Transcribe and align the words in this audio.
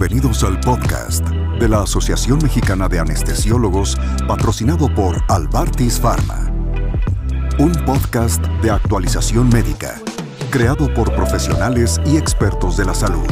Bienvenidos 0.00 0.44
al 0.44 0.60
podcast 0.60 1.26
de 1.28 1.68
la 1.68 1.82
Asociación 1.82 2.38
Mexicana 2.40 2.86
de 2.86 3.00
Anestesiólogos 3.00 3.98
patrocinado 4.28 4.94
por 4.94 5.16
Albartis 5.26 5.98
Pharma. 5.98 6.52
Un 7.58 7.72
podcast 7.84 8.40
de 8.62 8.70
actualización 8.70 9.48
médica, 9.48 10.00
creado 10.52 10.94
por 10.94 11.12
profesionales 11.16 12.00
y 12.06 12.16
expertos 12.16 12.76
de 12.76 12.84
la 12.84 12.94
salud. 12.94 13.26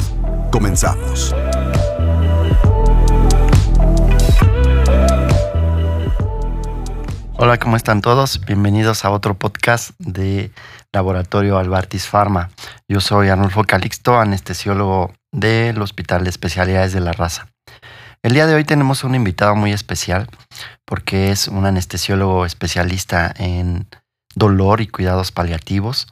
Comenzamos. 0.50 1.32
Hola, 7.38 7.58
¿cómo 7.60 7.76
están 7.76 8.00
todos? 8.00 8.44
Bienvenidos 8.44 9.04
a 9.04 9.10
otro 9.10 9.38
podcast 9.38 9.90
de 10.00 10.50
Laboratorio 10.90 11.58
Albartis 11.58 12.08
Pharma. 12.08 12.50
Yo 12.88 13.00
soy 13.00 13.28
Arnulfo 13.28 13.62
Calixto, 13.62 14.18
anestesiólogo 14.18 15.12
del 15.36 15.80
Hospital 15.82 16.24
de 16.24 16.30
Especialidades 16.30 16.94
de 16.94 17.00
la 17.00 17.12
Raza. 17.12 17.48
El 18.22 18.32
día 18.32 18.46
de 18.46 18.54
hoy 18.54 18.64
tenemos 18.64 19.04
un 19.04 19.14
invitado 19.14 19.54
muy 19.54 19.70
especial 19.70 20.28
porque 20.86 21.30
es 21.30 21.46
un 21.46 21.66
anestesiólogo 21.66 22.46
especialista 22.46 23.32
en 23.36 23.86
dolor 24.34 24.80
y 24.80 24.86
cuidados 24.86 25.32
paliativos. 25.32 26.06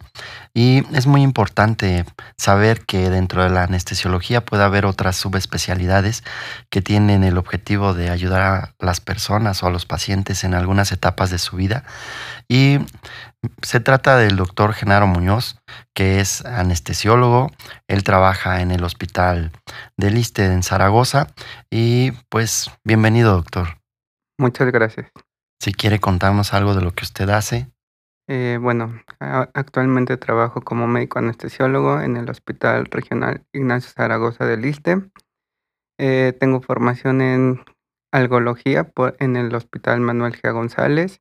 Y 0.52 0.82
es 0.96 1.06
muy 1.06 1.22
importante 1.22 2.04
saber 2.36 2.84
que 2.84 3.10
dentro 3.10 3.42
de 3.42 3.50
la 3.50 3.64
anestesiología 3.64 4.44
puede 4.44 4.62
haber 4.62 4.86
otras 4.86 5.16
subespecialidades 5.16 6.22
que 6.70 6.82
tienen 6.82 7.24
el 7.24 7.38
objetivo 7.38 7.94
de 7.94 8.10
ayudar 8.10 8.42
a 8.42 8.74
las 8.78 9.00
personas 9.00 9.62
o 9.62 9.66
a 9.66 9.70
los 9.70 9.86
pacientes 9.86 10.44
en 10.44 10.54
algunas 10.54 10.92
etapas 10.92 11.30
de 11.30 11.38
su 11.38 11.56
vida. 11.56 11.84
Y 12.48 12.78
se 13.62 13.80
trata 13.80 14.16
del 14.16 14.36
doctor 14.36 14.72
Genaro 14.72 15.06
Muñoz, 15.06 15.60
que 15.94 16.20
es 16.20 16.44
anestesiólogo. 16.44 17.50
Él 17.88 18.04
trabaja 18.04 18.60
en 18.60 18.70
el 18.70 18.84
hospital 18.84 19.52
del 19.96 20.18
Iste 20.18 20.44
en 20.44 20.62
Zaragoza. 20.62 21.28
Y 21.70 22.12
pues 22.28 22.70
bienvenido, 22.84 23.32
doctor. 23.32 23.78
Muchas 24.38 24.70
gracias. 24.72 25.10
Si 25.60 25.72
quiere 25.72 26.00
contarnos 26.00 26.52
algo 26.52 26.74
de 26.74 26.82
lo 26.82 26.92
que 26.92 27.04
usted 27.04 27.28
hace. 27.30 27.70
Eh, 28.26 28.58
bueno, 28.60 29.02
actualmente 29.20 30.16
trabajo 30.16 30.62
como 30.62 30.86
médico 30.86 31.18
anestesiólogo 31.18 32.00
en 32.00 32.16
el 32.16 32.30
Hospital 32.30 32.86
Regional 32.86 33.44
Ignacio 33.52 33.90
Zaragoza 33.94 34.46
del 34.46 34.64
Iste. 34.64 35.02
Eh, 35.98 36.34
tengo 36.40 36.60
formación 36.60 37.20
en 37.20 37.64
algología 38.12 38.90
en 39.18 39.36
el 39.36 39.54
Hospital 39.54 40.00
Manuel 40.00 40.40
G. 40.40 40.52
González 40.52 41.20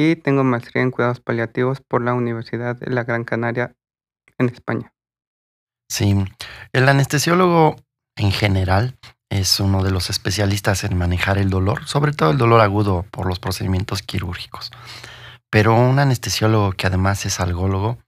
y 0.00 0.14
tengo 0.14 0.44
maestría 0.44 0.84
en 0.84 0.92
cuidados 0.92 1.18
paliativos 1.18 1.80
por 1.80 2.04
la 2.04 2.14
Universidad 2.14 2.76
de 2.76 2.88
la 2.88 3.02
Gran 3.02 3.24
Canaria 3.24 3.74
en 4.38 4.48
España. 4.48 4.92
Sí, 5.90 6.24
el 6.72 6.88
anestesiólogo 6.88 7.74
en 8.16 8.30
general 8.30 8.96
es 9.28 9.58
uno 9.58 9.82
de 9.82 9.90
los 9.90 10.08
especialistas 10.08 10.84
en 10.84 10.96
manejar 10.96 11.36
el 11.36 11.50
dolor, 11.50 11.84
sobre 11.88 12.12
todo 12.12 12.30
el 12.30 12.38
dolor 12.38 12.60
agudo 12.60 13.06
por 13.10 13.26
los 13.26 13.40
procedimientos 13.40 14.02
quirúrgicos. 14.02 14.70
Pero 15.50 15.74
un 15.74 15.98
anestesiólogo 15.98 16.70
que 16.72 16.86
además 16.86 17.26
es 17.26 17.40
algólogo, 17.40 17.98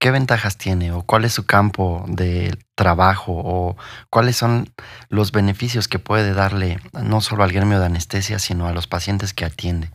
¿qué 0.00 0.10
ventajas 0.10 0.58
tiene 0.58 0.90
o 0.90 1.02
cuál 1.02 1.24
es 1.24 1.34
su 1.34 1.46
campo 1.46 2.04
de 2.08 2.58
trabajo 2.74 3.32
o 3.36 3.76
cuáles 4.10 4.34
son 4.34 4.74
los 5.10 5.30
beneficios 5.30 5.86
que 5.86 6.00
puede 6.00 6.34
darle 6.34 6.80
no 6.92 7.20
solo 7.20 7.44
al 7.44 7.52
gremio 7.52 7.78
de 7.78 7.86
anestesia, 7.86 8.40
sino 8.40 8.66
a 8.66 8.72
los 8.72 8.88
pacientes 8.88 9.32
que 9.32 9.44
atiende? 9.44 9.92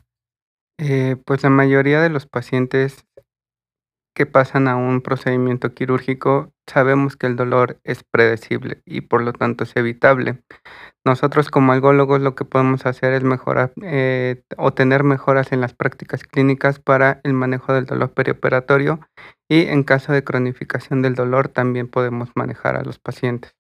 Eh, 0.84 1.16
pues 1.26 1.44
la 1.44 1.52
mayoría 1.52 2.02
de 2.02 2.10
los 2.10 2.26
pacientes 2.26 3.06
que 4.16 4.26
pasan 4.26 4.68
a 4.68 4.76
un 4.76 5.02
procedimiento 5.02 5.76
quirúrgico 5.76 6.52
sabemos 6.68 7.16
que 7.16 7.28
el 7.28 7.36
dolor 7.36 7.80
es 7.84 8.04
predecible 8.04 8.82
y 8.84 9.02
por 9.02 9.22
lo 9.22 9.32
tanto 9.32 9.64
es 9.64 9.76
evitable. 9.76 10.42
Nosotros 11.06 11.52
como 11.52 11.72
algólogos 11.72 12.22
lo 12.22 12.34
que 12.34 12.46
podemos 12.46 12.88
hacer 12.88 13.14
es 13.14 13.22
mejorar 13.22 13.74
eh, 13.84 14.44
o 14.58 14.74
tener 14.74 15.04
mejoras 15.04 15.52
en 15.52 15.62
las 15.62 15.76
prácticas 15.76 16.24
clínicas 16.24 16.80
para 16.80 17.22
el 17.24 17.34
manejo 17.34 17.74
del 17.74 17.86
dolor 17.86 18.16
perioperatorio 18.16 19.02
y 19.48 19.68
en 19.68 19.84
caso 19.84 20.14
de 20.14 20.24
cronificación 20.24 21.04
del 21.04 21.14
dolor 21.14 21.48
también 21.48 21.88
podemos 21.88 22.32
manejar 22.34 22.76
a 22.76 22.84
los 22.84 22.98
pacientes. 22.98 23.54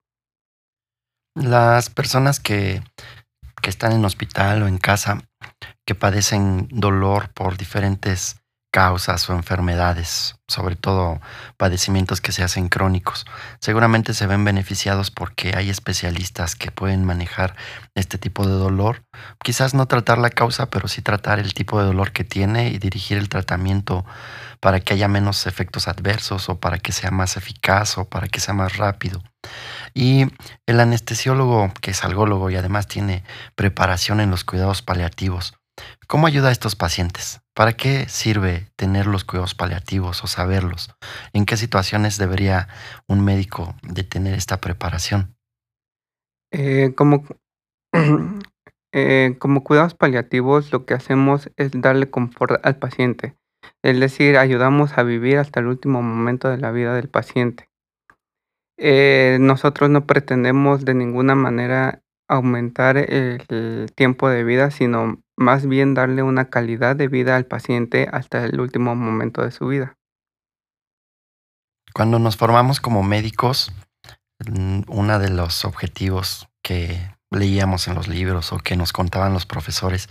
Las 1.35 1.91
personas 1.91 2.40
que, 2.40 2.81
que 3.62 3.69
están 3.69 3.91
en 3.91 4.06
hospital 4.06 4.63
o 4.63 4.67
en 4.67 4.79
casa 4.79 5.22
que 5.85 5.95
padecen 5.95 6.67
dolor 6.72 7.29
por 7.33 7.57
diferentes 7.57 8.41
causas 8.72 9.29
o 9.29 9.33
enfermedades, 9.33 10.35
sobre 10.47 10.77
todo 10.77 11.19
padecimientos 11.57 12.22
que 12.22 12.31
se 12.31 12.41
hacen 12.41 12.69
crónicos. 12.69 13.25
Seguramente 13.59 14.13
se 14.13 14.27
ven 14.27 14.45
beneficiados 14.45 15.11
porque 15.11 15.53
hay 15.55 15.69
especialistas 15.69 16.55
que 16.55 16.72
pueden 16.72 17.03
manejar 17.03 17.55
este 17.95 18.17
tipo 18.17 18.47
de 18.47 18.53
dolor. 18.53 19.03
Quizás 19.44 19.73
no 19.73 19.88
tratar 19.88 20.17
la 20.17 20.29
causa, 20.29 20.69
pero 20.69 20.88
sí 20.88 21.01
tratar 21.01 21.39
el 21.39 21.53
tipo 21.53 21.79
de 21.79 21.88
dolor 21.88 22.13
que 22.13 22.23
tiene 22.23 22.69
y 22.69 22.79
dirigir 22.79 23.17
el 23.17 23.28
tratamiento 23.28 24.05
para 24.61 24.79
que 24.79 24.94
haya 24.94 25.09
menos 25.09 25.47
efectos 25.47 25.89
adversos 25.89 26.47
o 26.47 26.59
para 26.59 26.77
que 26.77 26.94
sea 26.94 27.11
más 27.11 27.35
eficaz 27.35 27.97
o 27.97 28.05
para 28.05 28.27
que 28.27 28.39
sea 28.39 28.53
más 28.53 28.77
rápido. 28.77 29.22
Y 29.94 30.27
el 30.66 30.79
anestesiólogo, 30.79 31.73
que 31.81 31.91
es 31.91 32.03
algólogo 32.05 32.49
y 32.49 32.55
además 32.55 32.88
tiene 32.88 33.25
preparación 33.55 34.22
en 34.22 34.31
los 34.31 34.45
cuidados 34.45 34.81
paliativos, 34.81 35.55
¿Cómo 36.07 36.27
ayuda 36.27 36.49
a 36.49 36.51
estos 36.51 36.75
pacientes? 36.75 37.41
¿Para 37.53 37.73
qué 37.73 38.07
sirve 38.09 38.67
tener 38.75 39.07
los 39.07 39.23
cuidados 39.23 39.55
paliativos 39.55 40.23
o 40.23 40.27
saberlos? 40.27 40.93
¿En 41.33 41.45
qué 41.45 41.57
situaciones 41.57 42.17
debería 42.17 42.67
un 43.07 43.23
médico 43.23 43.75
de 43.81 44.03
tener 44.03 44.35
esta 44.35 44.59
preparación? 44.59 45.35
Eh, 46.51 46.93
como, 46.95 47.23
eh, 48.93 49.35
como 49.39 49.63
cuidados 49.63 49.93
paliativos, 49.93 50.72
lo 50.72 50.85
que 50.85 50.93
hacemos 50.93 51.49
es 51.55 51.72
darle 51.73 52.09
confort 52.09 52.59
al 52.66 52.78
paciente. 52.78 53.35
Es 53.84 54.00
decir, 54.00 54.38
ayudamos 54.38 54.97
a 54.97 55.03
vivir 55.03 55.38
hasta 55.38 55.59
el 55.59 55.68
último 55.68 56.02
momento 56.02 56.50
de 56.50 56.58
la 56.58 56.72
vida 56.72 56.94
del 56.94 57.09
paciente. 57.09 57.69
Eh, 58.78 59.38
nosotros 59.40 59.90
no 59.90 60.06
pretendemos 60.06 60.86
de 60.86 60.94
ninguna 60.94 61.36
manera 61.36 62.02
aumentar 62.28 62.97
el 62.97 63.91
tiempo 63.94 64.30
de 64.30 64.44
vida, 64.44 64.72
sino 64.72 65.22
más 65.38 65.68
bien 65.68 65.94
darle 65.94 66.24
una 66.24 66.50
calidad 66.50 66.96
de 66.96 67.08
vida 67.08 67.36
al 67.36 67.46
paciente 67.46 68.08
hasta 68.12 68.46
el 68.46 68.59
último 68.62 68.96
momento 68.96 69.44
de 69.44 69.52
su 69.52 69.68
vida. 69.68 69.97
Cuando 71.94 72.20
nos 72.20 72.38
formamos 72.38 72.80
como 72.80 73.03
médicos, 73.03 73.74
mm, 74.50 74.84
uno 74.88 75.20
de 75.20 75.30
los 75.30 75.66
objetivos 75.66 76.47
que 76.64 77.16
leíamos 77.31 77.88
en 77.88 77.96
los 77.96 78.08
libros 78.08 78.52
o 78.52 78.58
que 78.58 78.75
nos 78.75 78.92
contaban 78.92 79.34
los 79.34 79.46
profesores 79.46 80.09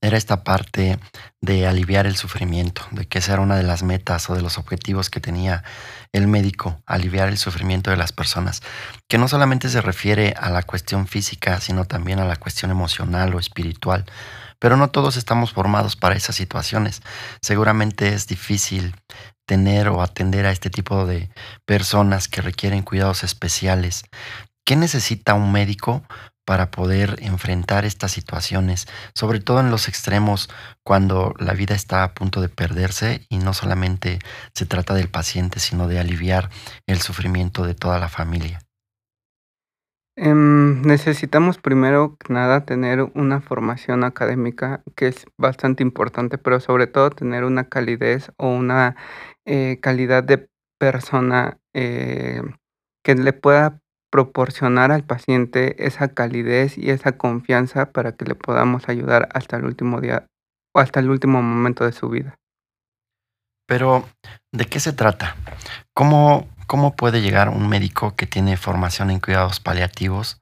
era 0.00 0.16
esta 0.16 0.44
parte 0.44 0.98
de 1.40 1.66
aliviar 1.66 2.06
el 2.06 2.16
sufrimiento, 2.16 2.82
de 2.92 3.06
que 3.06 3.18
esa 3.18 3.34
era 3.34 3.42
una 3.42 3.56
de 3.56 3.64
las 3.64 3.82
metas 3.82 4.30
o 4.30 4.34
de 4.34 4.42
los 4.42 4.56
objetivos 4.56 5.10
que 5.10 5.20
tenía 5.20 5.64
el 6.12 6.28
médico, 6.28 6.80
aliviar 6.86 7.28
el 7.28 7.38
sufrimiento 7.38 7.90
de 7.90 7.96
las 7.96 8.12
personas, 8.12 8.62
que 9.08 9.18
no 9.18 9.28
solamente 9.28 9.68
se 9.68 9.80
refiere 9.80 10.34
a 10.38 10.48
la 10.50 10.62
cuestión 10.62 11.06
física, 11.06 11.60
sino 11.60 11.84
también 11.84 12.20
a 12.20 12.24
la 12.24 12.36
cuestión 12.36 12.70
emocional 12.70 13.34
o 13.34 13.40
espiritual. 13.40 14.06
Pero 14.60 14.76
no 14.76 14.90
todos 14.90 15.16
estamos 15.16 15.52
formados 15.52 15.96
para 15.96 16.14
esas 16.14 16.36
situaciones. 16.36 17.02
Seguramente 17.40 18.08
es 18.08 18.26
difícil 18.26 18.94
tener 19.46 19.88
o 19.88 20.02
atender 20.02 20.46
a 20.46 20.52
este 20.52 20.70
tipo 20.70 21.06
de 21.06 21.30
personas 21.64 22.28
que 22.28 22.42
requieren 22.42 22.82
cuidados 22.82 23.24
especiales. 23.24 24.04
¿Qué 24.64 24.76
necesita 24.76 25.34
un 25.34 25.50
médico 25.50 26.04
para 26.50 26.72
poder 26.72 27.14
enfrentar 27.20 27.84
estas 27.84 28.10
situaciones, 28.10 28.88
sobre 29.14 29.38
todo 29.38 29.60
en 29.60 29.70
los 29.70 29.86
extremos 29.86 30.50
cuando 30.82 31.32
la 31.38 31.52
vida 31.52 31.76
está 31.76 32.02
a 32.02 32.12
punto 32.12 32.40
de 32.40 32.48
perderse 32.48 33.24
y 33.28 33.38
no 33.38 33.54
solamente 33.54 34.18
se 34.52 34.66
trata 34.66 34.94
del 34.94 35.08
paciente, 35.08 35.60
sino 35.60 35.86
de 35.86 36.00
aliviar 36.00 36.50
el 36.88 37.00
sufrimiento 37.00 37.64
de 37.64 37.74
toda 37.74 38.00
la 38.00 38.08
familia. 38.08 38.58
Em, 40.16 40.82
necesitamos 40.82 41.58
primero 41.58 42.16
que 42.18 42.32
nada 42.32 42.64
tener 42.64 43.02
una 43.14 43.40
formación 43.40 44.02
académica 44.02 44.82
que 44.96 45.06
es 45.06 45.26
bastante 45.38 45.84
importante, 45.84 46.36
pero 46.36 46.58
sobre 46.58 46.88
todo 46.88 47.10
tener 47.10 47.44
una 47.44 47.68
calidez 47.68 48.32
o 48.38 48.48
una 48.48 48.96
eh, 49.44 49.78
calidad 49.80 50.24
de 50.24 50.50
persona 50.80 51.58
eh, 51.74 52.42
que 53.04 53.14
le 53.14 53.32
pueda 53.34 53.80
proporcionar 54.10 54.90
al 54.90 55.04
paciente 55.04 55.86
esa 55.86 56.08
calidez 56.08 56.76
y 56.76 56.90
esa 56.90 57.12
confianza 57.12 57.92
para 57.92 58.12
que 58.12 58.24
le 58.24 58.34
podamos 58.34 58.88
ayudar 58.88 59.28
hasta 59.32 59.56
el 59.56 59.64
último 59.64 60.00
día 60.00 60.26
o 60.74 60.80
hasta 60.80 61.00
el 61.00 61.10
último 61.10 61.42
momento 61.42 61.84
de 61.84 61.92
su 61.92 62.08
vida. 62.08 62.36
Pero, 63.66 64.04
¿de 64.52 64.64
qué 64.66 64.80
se 64.80 64.92
trata? 64.92 65.36
¿Cómo, 65.94 66.48
cómo 66.66 66.96
puede 66.96 67.22
llegar 67.22 67.48
un 67.48 67.68
médico 67.68 68.16
que 68.16 68.26
tiene 68.26 68.56
formación 68.56 69.10
en 69.10 69.20
cuidados 69.20 69.60
paliativos 69.60 70.40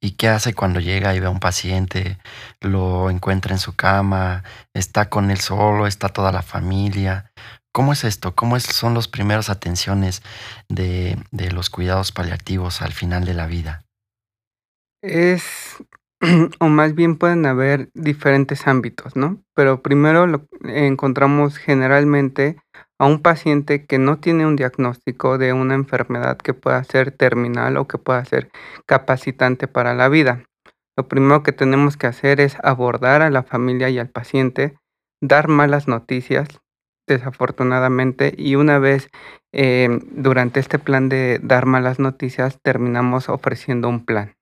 y 0.00 0.12
qué 0.12 0.28
hace 0.28 0.54
cuando 0.54 0.80
llega 0.80 1.14
y 1.14 1.20
ve 1.20 1.26
a 1.26 1.30
un 1.30 1.38
paciente, 1.38 2.18
lo 2.60 3.10
encuentra 3.10 3.52
en 3.52 3.58
su 3.58 3.76
cama, 3.76 4.42
está 4.74 5.10
con 5.10 5.30
él 5.30 5.38
solo, 5.38 5.86
está 5.86 6.08
toda 6.08 6.32
la 6.32 6.42
familia? 6.42 7.30
¿Cómo 7.72 7.94
es 7.94 8.04
esto? 8.04 8.34
¿Cómo 8.34 8.60
son 8.60 8.92
las 8.92 9.08
primeras 9.08 9.48
atenciones 9.48 10.22
de, 10.68 11.16
los 11.52 11.70
cuidados 11.70 12.12
paliativos 12.12 12.82
al 12.82 12.92
final 12.92 13.24
de 13.24 13.32
la 13.32 13.46
vida? 13.46 13.82
Es, 15.02 15.82
o 16.60 16.66
más 16.68 16.94
bien 16.94 17.16
pueden 17.16 17.46
haber 17.46 17.88
diferentes 17.94 18.66
ámbitos, 18.66 19.16
¿no? 19.16 19.42
Pero 19.54 19.82
primero 19.82 20.46
encontramos 20.64 21.56
generalmente 21.56 22.58
a 22.98 23.06
un 23.06 23.22
paciente 23.22 23.86
que 23.86 23.98
no 23.98 24.18
tiene 24.18 24.46
un 24.46 24.54
diagnóstico 24.54 25.38
de 25.38 25.54
una 25.54 25.74
enfermedad 25.74 26.36
que 26.36 26.52
pueda 26.52 26.84
ser 26.84 27.10
terminal 27.10 27.78
o 27.78 27.88
que 27.88 27.96
pueda 27.96 28.22
ser 28.26 28.50
capacitante 28.84 29.66
para 29.66 29.94
la 29.94 30.10
vida. 30.10 30.44
Lo 30.94 31.08
primero 31.08 31.42
que 31.42 31.52
tenemos 31.52 31.96
que 31.96 32.06
hacer 32.06 32.38
es 32.38 32.58
abordar 32.62 33.22
a 33.22 33.30
la 33.30 33.42
familia 33.42 33.88
y 33.88 33.98
al 33.98 34.10
paciente, 34.10 34.76
dar 35.22 35.48
malas 35.48 35.88
noticias, 35.88 36.61
desafortunadamente, 37.06 38.34
y 38.36 38.54
una 38.54 38.78
vez 38.78 39.08
eh, 39.52 39.88
durante 40.12 40.60
este 40.60 40.78
plan 40.78 41.08
de 41.08 41.40
dar 41.42 41.66
malas 41.66 41.98
noticias 41.98 42.58
terminamos 42.62 43.28
ofreciendo 43.28 43.88
un 43.88 44.04
plan. 44.04 44.34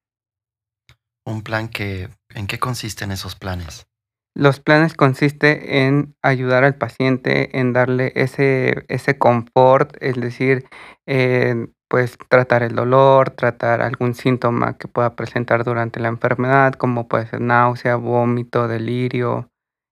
Un 1.27 1.43
plan 1.43 1.69
que, 1.69 2.09
¿en 2.35 2.47
qué 2.47 2.59
consisten 2.59 3.13
esos 3.13 3.37
planes? 3.37 3.87
Los 4.35 4.61
planes 4.61 4.95
consiste 4.95 5.87
en 5.87 6.15
ayudar 6.23 6.65
al 6.65 6.77
paciente, 6.77 7.59
en 7.59 7.73
darle 7.73 8.13
ese, 8.15 8.85
ese 8.89 9.19
confort, 9.19 9.97
es 10.01 10.15
decir, 10.17 10.67
eh, 11.07 11.67
pues 11.89 12.17
tratar 12.29 12.63
el 12.63 12.77
dolor, 12.77 13.31
tratar 13.31 13.83
algún 13.83 14.15
síntoma 14.15 14.79
que 14.79 14.87
pueda 14.87 15.17
presentar 15.17 15.65
durante 15.65 15.99
la 15.99 16.09
enfermedad, 16.09 16.75
como 16.75 17.09
puede 17.09 17.27
ser 17.27 17.41
náusea, 17.41 17.97
vómito, 17.97 18.69
delirio, 18.69 19.51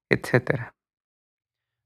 etcétera. 0.09 0.78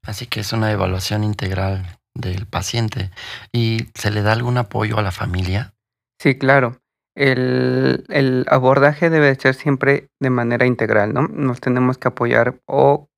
Así 0.07 0.27
que 0.27 0.41
es 0.41 0.53
una 0.53 0.73
evaluación 0.73 1.25
integral 1.25 1.99
del 2.15 2.47
paciente. 2.47 3.11
¿Y 3.53 3.89
se 3.95 4.11
le 4.11 4.23
da 4.23 4.33
algún 4.33 4.59
apoyo 4.59 4.99
a 4.99 5.03
la 5.03 5.13
familia? 5.13 5.75
Sí, 6.21 6.37
claro. 6.37 6.79
El, 7.15 8.47
abordaje 8.49 9.11
debe 9.11 9.35
ser 9.35 9.55
siempre 9.55 10.09
de 10.21 10.31
manera 10.31 10.67
integral, 10.67 11.13
¿no? 11.13 11.29
Nos 11.29 11.61
tenemos 11.61 11.99
que 11.99 12.09
apoyar 12.09 12.61
o 12.67 13.09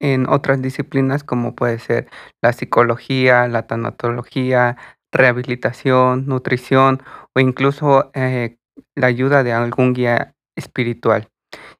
en 0.00 0.28
otras 0.28 0.62
disciplinas 0.62 1.24
como 1.24 1.54
puede 1.54 1.78
ser 1.78 2.08
la 2.42 2.52
psicología, 2.52 3.48
la 3.48 3.66
tanatología, 3.66 4.76
rehabilitación, 5.12 6.26
nutrición 6.26 7.02
o 7.34 7.40
incluso 7.40 8.10
eh, 8.14 8.56
la 8.94 9.08
ayuda 9.08 9.42
de 9.42 9.52
algún 9.52 9.92
guía 9.92 10.34
espiritual. 10.56 11.28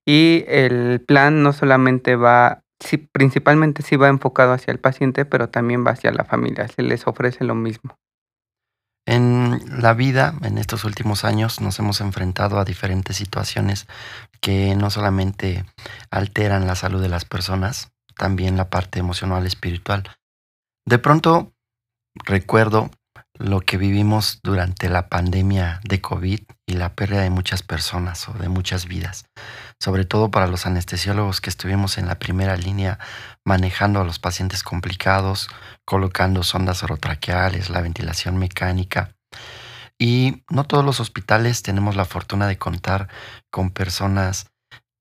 Y 0.05 0.45
el 0.49 1.01
plan 1.07 1.43
no 1.43 1.53
solamente 1.53 2.17
va, 2.17 2.63
sí, 2.81 2.97
principalmente 2.97 3.83
sí 3.83 3.97
va 3.97 4.09
enfocado 4.09 4.53
hacia 4.53 4.73
el 4.73 4.81
paciente, 4.81 5.25
pero 5.25 5.49
también 5.49 5.87
va 5.87 5.93
hacia 5.93 6.11
la 6.13 6.25
familia, 6.25 6.69
se 6.69 6.83
les 6.83 7.07
ofrece 7.07 7.45
lo 7.45 7.55
mismo. 7.55 7.97
En 9.07 9.83
la 9.83 9.95
vida, 9.95 10.35
en 10.43 10.59
estos 10.59 10.85
últimos 10.85 11.25
años, 11.25 11.61
nos 11.61 11.79
hemos 11.79 12.01
enfrentado 12.01 12.59
a 12.59 12.65
diferentes 12.65 13.17
situaciones 13.17 13.87
que 14.41 14.77
no 14.77 14.91
solamente 14.91 15.65
alteran 16.11 16.67
la 16.67 16.77
salud 16.77 17.01
de 17.01 17.09
las 17.09 17.25
personas, 17.25 17.93
también 18.17 18.57
la 18.57 18.71
parte 18.71 18.99
emocional, 18.99 19.47
espiritual. 19.47 20.05
De 20.87 20.99
pronto, 20.99 21.53
recuerdo 22.25 22.91
lo 23.35 23.61
que 23.61 23.79
vivimos 23.79 24.41
durante 24.43 24.89
la 24.89 25.09
pandemia 25.09 25.81
de 25.85 26.01
COVID 26.01 26.41
y 26.67 26.73
la 26.75 26.95
pérdida 26.95 27.23
de 27.23 27.31
muchas 27.31 27.63
personas 27.63 28.29
o 28.29 28.35
de 28.35 28.49
muchas 28.49 28.87
vidas, 28.87 29.25
sobre 29.81 30.05
todo 30.05 30.31
para 30.31 30.47
los 30.47 30.67
anestesiólogos 30.67 31.41
que 31.41 31.51
estuvimos 31.51 31.97
en 31.99 32.07
la 32.07 32.19
primera 32.19 32.57
línea 32.57 32.99
manejando 33.45 34.01
a 34.01 34.05
los 34.05 34.19
pacientes 34.19 34.63
complicados, 34.63 35.49
colocando 35.87 36.43
sondas 36.43 36.83
orotraqueales, 36.83 37.71
la 37.71 37.81
ventilación 37.81 38.37
mecánica. 38.37 39.17
Y 39.99 40.45
no 40.51 40.65
todos 40.65 40.85
los 40.85 41.01
hospitales 41.01 41.63
tenemos 41.63 41.97
la 41.97 42.05
fortuna 42.05 42.47
de 42.47 42.59
contar 42.59 43.09
con 43.51 43.71
personas 43.71 44.51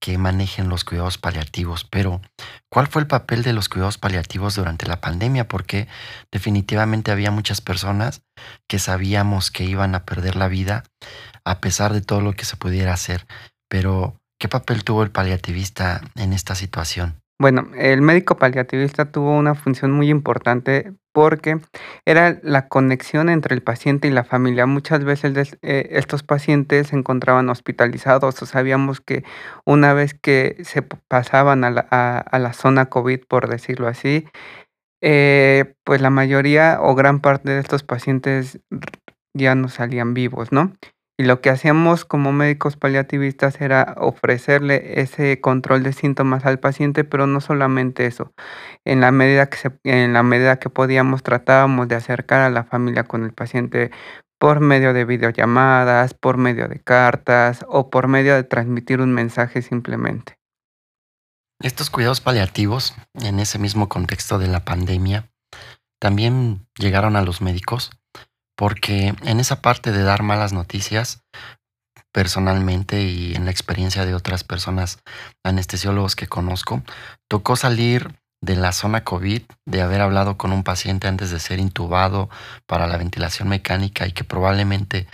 que 0.02 0.18
manejen 0.18 0.70
los 0.70 0.86
cuidados 0.86 1.18
paliativos, 1.18 1.84
pero 1.84 2.22
¿cuál 2.70 2.88
fue 2.88 3.02
el 3.02 3.08
papel 3.08 3.44
de 3.44 3.52
los 3.52 3.68
cuidados 3.68 3.98
paliativos 3.98 4.56
durante 4.56 4.88
la 4.88 5.02
pandemia? 5.02 5.48
Porque 5.50 5.90
definitivamente 6.32 7.12
había 7.12 7.32
muchas 7.32 7.60
personas 7.60 8.22
que 8.68 8.80
sabíamos 8.80 9.52
que 9.52 9.66
iban 9.66 9.96
a 9.96 10.06
perder 10.06 10.38
la 10.38 10.48
vida 10.48 10.84
a 11.44 11.60
pesar 11.60 11.92
de 11.92 12.02
todo 12.02 12.22
lo 12.22 12.34
que 12.34 12.46
se 12.46 12.56
pudiera 12.56 12.94
hacer, 12.94 13.28
pero 13.68 14.22
¿qué 14.40 14.48
papel 14.48 14.84
tuvo 14.84 15.04
el 15.04 15.12
paliativista 15.12 16.02
en 16.16 16.34
esta 16.34 16.56
situación? 16.56 17.22
Bueno, 17.42 17.70
el 17.78 18.02
médico 18.02 18.38
paliativista 18.38 19.12
tuvo 19.12 19.38
una 19.38 19.56
función 19.56 19.92
muy 19.92 20.10
importante 20.10 20.94
porque 21.14 21.60
era 22.06 22.38
la 22.44 22.68
conexión 22.68 23.30
entre 23.30 23.56
el 23.56 23.64
paciente 23.64 24.10
y 24.10 24.12
la 24.12 24.26
familia. 24.26 24.66
Muchas 24.66 25.06
veces 25.06 25.58
eh, 25.62 25.88
estos 25.92 26.22
pacientes 26.22 26.88
se 26.88 26.98
encontraban 26.98 27.50
hospitalizados 27.50 28.42
o 28.42 28.46
sabíamos 28.46 29.00
que 29.00 29.24
una 29.66 29.94
vez 29.94 30.14
que 30.14 30.58
se 30.64 30.82
pasaban 30.82 31.64
a 31.64 31.72
la, 31.72 32.54
zona 32.54 32.88
COVID, 32.88 33.22
por 33.26 33.48
decirlo 33.48 33.88
así, 33.88 34.26
eh, 35.02 35.76
pues 35.86 36.02
la 36.02 36.10
mayoría 36.10 36.80
o 36.82 36.94
gran 36.94 37.22
parte 37.22 37.52
de 37.52 37.60
estos 37.60 37.84
pacientes 37.84 38.60
ya 39.34 39.56
no 39.56 39.70
salían 39.70 40.14
vivos, 40.14 40.52
¿no? 40.52 40.74
Y 41.20 41.24
lo 41.24 41.42
que 41.42 41.50
hacíamos 41.50 42.06
como 42.06 42.32
médicos 42.32 42.78
paliativistas 42.78 43.60
era 43.60 43.94
ofrecerle 43.98 45.02
ese 45.02 45.42
control 45.42 45.84
de 45.84 45.92
síntomas 45.92 46.46
al 46.46 46.60
paciente, 46.60 47.04
pero 47.04 47.28
no 47.28 47.42
solamente 47.42 48.06
eso. 48.06 48.32
En 48.86 49.02
la 49.02 49.12
medida 49.12 49.50
que, 49.50 49.58
en 49.84 50.14
la 50.14 50.24
medida 50.24 50.60
que 50.60 50.70
podíamos, 50.70 51.22
tratábamos 51.22 51.90
de 51.90 51.96
acercar 51.96 52.40
a 52.40 52.50
la 52.50 52.64
familia 52.64 53.04
con 53.04 53.26
el 53.26 53.34
paciente 53.34 53.92
por 54.40 54.62
medio 54.62 54.94
de 54.94 55.04
videollamadas, 55.04 56.14
por 56.14 56.38
medio 56.38 56.70
de 56.70 56.80
cartas 56.80 57.66
o 57.68 57.90
por 57.90 58.08
medio 58.08 58.36
de 58.36 58.46
transmitir 58.46 59.02
un 59.02 59.14
mensaje 59.14 59.62
simplemente. 59.62 60.40
Estos 61.62 61.90
cuidados 61.90 62.22
paliativos, 62.22 62.96
en 63.16 63.42
ese 63.42 63.60
mismo 63.60 63.90
contexto 63.90 64.40
de 64.40 64.48
la 64.48 64.64
pandemia, 64.64 65.30
también 66.00 66.66
llegaron 66.78 67.18
a 67.18 67.24
los 67.24 67.42
médicos 67.42 67.92
porque 68.60 69.16
en 69.24 69.40
esa 69.40 69.62
parte 69.62 69.94
de 69.94 70.04
dar 70.04 70.22
malas 70.22 70.52
noticias, 70.52 71.24
personalmente 72.12 73.04
y 73.04 73.34
en 73.34 73.46
la 73.46 73.52
experiencia 73.52 74.06
de 74.06 74.14
otras 74.14 74.44
personas 74.44 75.00
anestesiólogos 75.46 76.18
que 76.18 76.28
conozco, 76.28 76.84
tocó 77.30 77.56
salir 77.56 78.20
de 78.42 78.58
la 78.58 78.74
zona 78.74 79.06
COVID, 79.06 79.44
de 79.66 79.82
haber 79.82 80.02
hablado 80.02 80.38
con 80.38 80.52
un 80.52 80.64
paciente 80.64 81.08
antes 81.08 81.32
de 81.32 81.40
ser 81.40 81.60
intubado 81.60 82.30
para 82.66 82.86
la 82.86 82.98
ventilación 82.98 83.48
mecánica 83.48 84.08
y 84.08 84.12
que 84.12 84.26
probablemente 84.26 85.08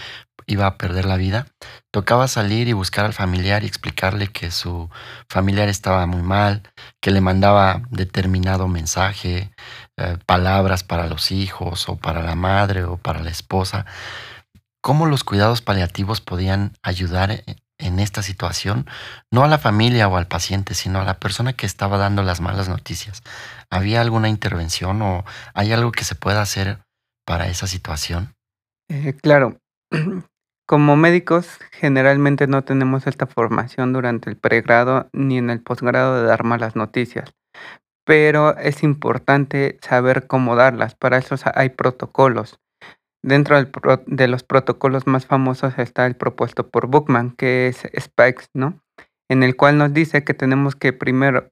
iba 0.47 0.65
a 0.65 0.77
perder 0.77 1.05
la 1.05 1.17
vida, 1.17 1.45
tocaba 1.91 2.27
salir 2.27 2.67
y 2.67 2.73
buscar 2.73 3.05
al 3.05 3.13
familiar 3.13 3.63
y 3.63 3.67
explicarle 3.67 4.27
que 4.27 4.49
su 4.49 4.89
familiar 5.29 5.69
estaba 5.69 6.07
muy 6.07 6.23
mal, 6.23 6.63
que 6.99 7.11
le 7.11 7.21
mandaba 7.21 7.83
determinado 7.91 8.67
mensaje, 8.67 9.51
eh, 9.97 10.17
palabras 10.25 10.83
para 10.83 11.07
los 11.07 11.31
hijos 11.31 11.89
o 11.89 11.97
para 11.97 12.21
la 12.21 12.35
madre 12.35 12.83
o 12.83 12.97
para 12.97 13.21
la 13.21 13.29
esposa. 13.29 13.85
¿Cómo 14.81 15.05
los 15.05 15.23
cuidados 15.23 15.61
paliativos 15.61 16.21
podían 16.21 16.73
ayudar 16.83 17.31
e, 17.31 17.43
en 17.77 17.99
esta 17.99 18.21
situación? 18.21 18.87
No 19.31 19.43
a 19.43 19.47
la 19.47 19.57
familia 19.57 20.07
o 20.07 20.17
al 20.17 20.27
paciente, 20.27 20.73
sino 20.73 20.99
a 21.01 21.05
la 21.05 21.19
persona 21.19 21.53
que 21.53 21.65
estaba 21.65 21.97
dando 21.97 22.23
las 22.23 22.41
malas 22.41 22.69
noticias. 22.69 23.23
¿Había 23.69 24.01
alguna 24.01 24.29
intervención 24.29 25.01
o 25.01 25.25
hay 25.53 25.71
algo 25.71 25.91
que 25.91 26.03
se 26.03 26.15
pueda 26.15 26.41
hacer 26.41 26.79
para 27.25 27.47
esa 27.47 27.67
situación? 27.67 28.35
Eh, 28.89 29.15
claro, 29.21 29.59
Como 30.67 30.95
médicos, 30.95 31.59
generalmente 31.71 32.47
no 32.47 32.63
tenemos 32.63 33.05
esta 33.05 33.27
formación 33.27 33.93
durante 33.93 34.31
el 34.31 34.35
pregrado 34.35 35.09
ni 35.13 35.37
en 35.37 35.51
el 35.51 35.61
posgrado 35.61 36.19
de 36.19 36.23
dar 36.23 36.43
malas 36.43 36.75
noticias, 36.75 37.35
pero 38.05 38.55
es 38.57 38.83
importante 38.83 39.77
saber 39.81 40.27
cómo 40.27 40.55
darlas. 40.55 40.95
Para 40.95 41.17
eso 41.17 41.35
hay 41.53 41.69
protocolos. 41.69 42.59
Dentro 43.23 43.57
de 44.05 44.27
los 44.27 44.43
protocolos 44.43 45.07
más 45.07 45.25
famosos 45.25 45.79
está 45.79 46.05
el 46.05 46.15
propuesto 46.15 46.69
por 46.69 46.87
Bookman, 46.87 47.31
que 47.31 47.67
es 47.67 47.81
SPIKES, 47.99 48.51
¿no? 48.53 48.79
En 49.27 49.41
el 49.41 49.55
cual 49.55 49.79
nos 49.79 49.93
dice 49.93 50.23
que 50.23 50.35
tenemos 50.35 50.75
que 50.75 50.93
primero, 50.93 51.49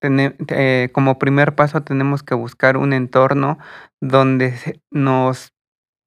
eh, 0.00 0.88
como 0.92 1.18
primer 1.18 1.56
paso, 1.56 1.82
tenemos 1.82 2.22
que 2.22 2.36
buscar 2.36 2.76
un 2.76 2.92
entorno 2.92 3.58
donde 4.00 4.80
nos 4.92 5.52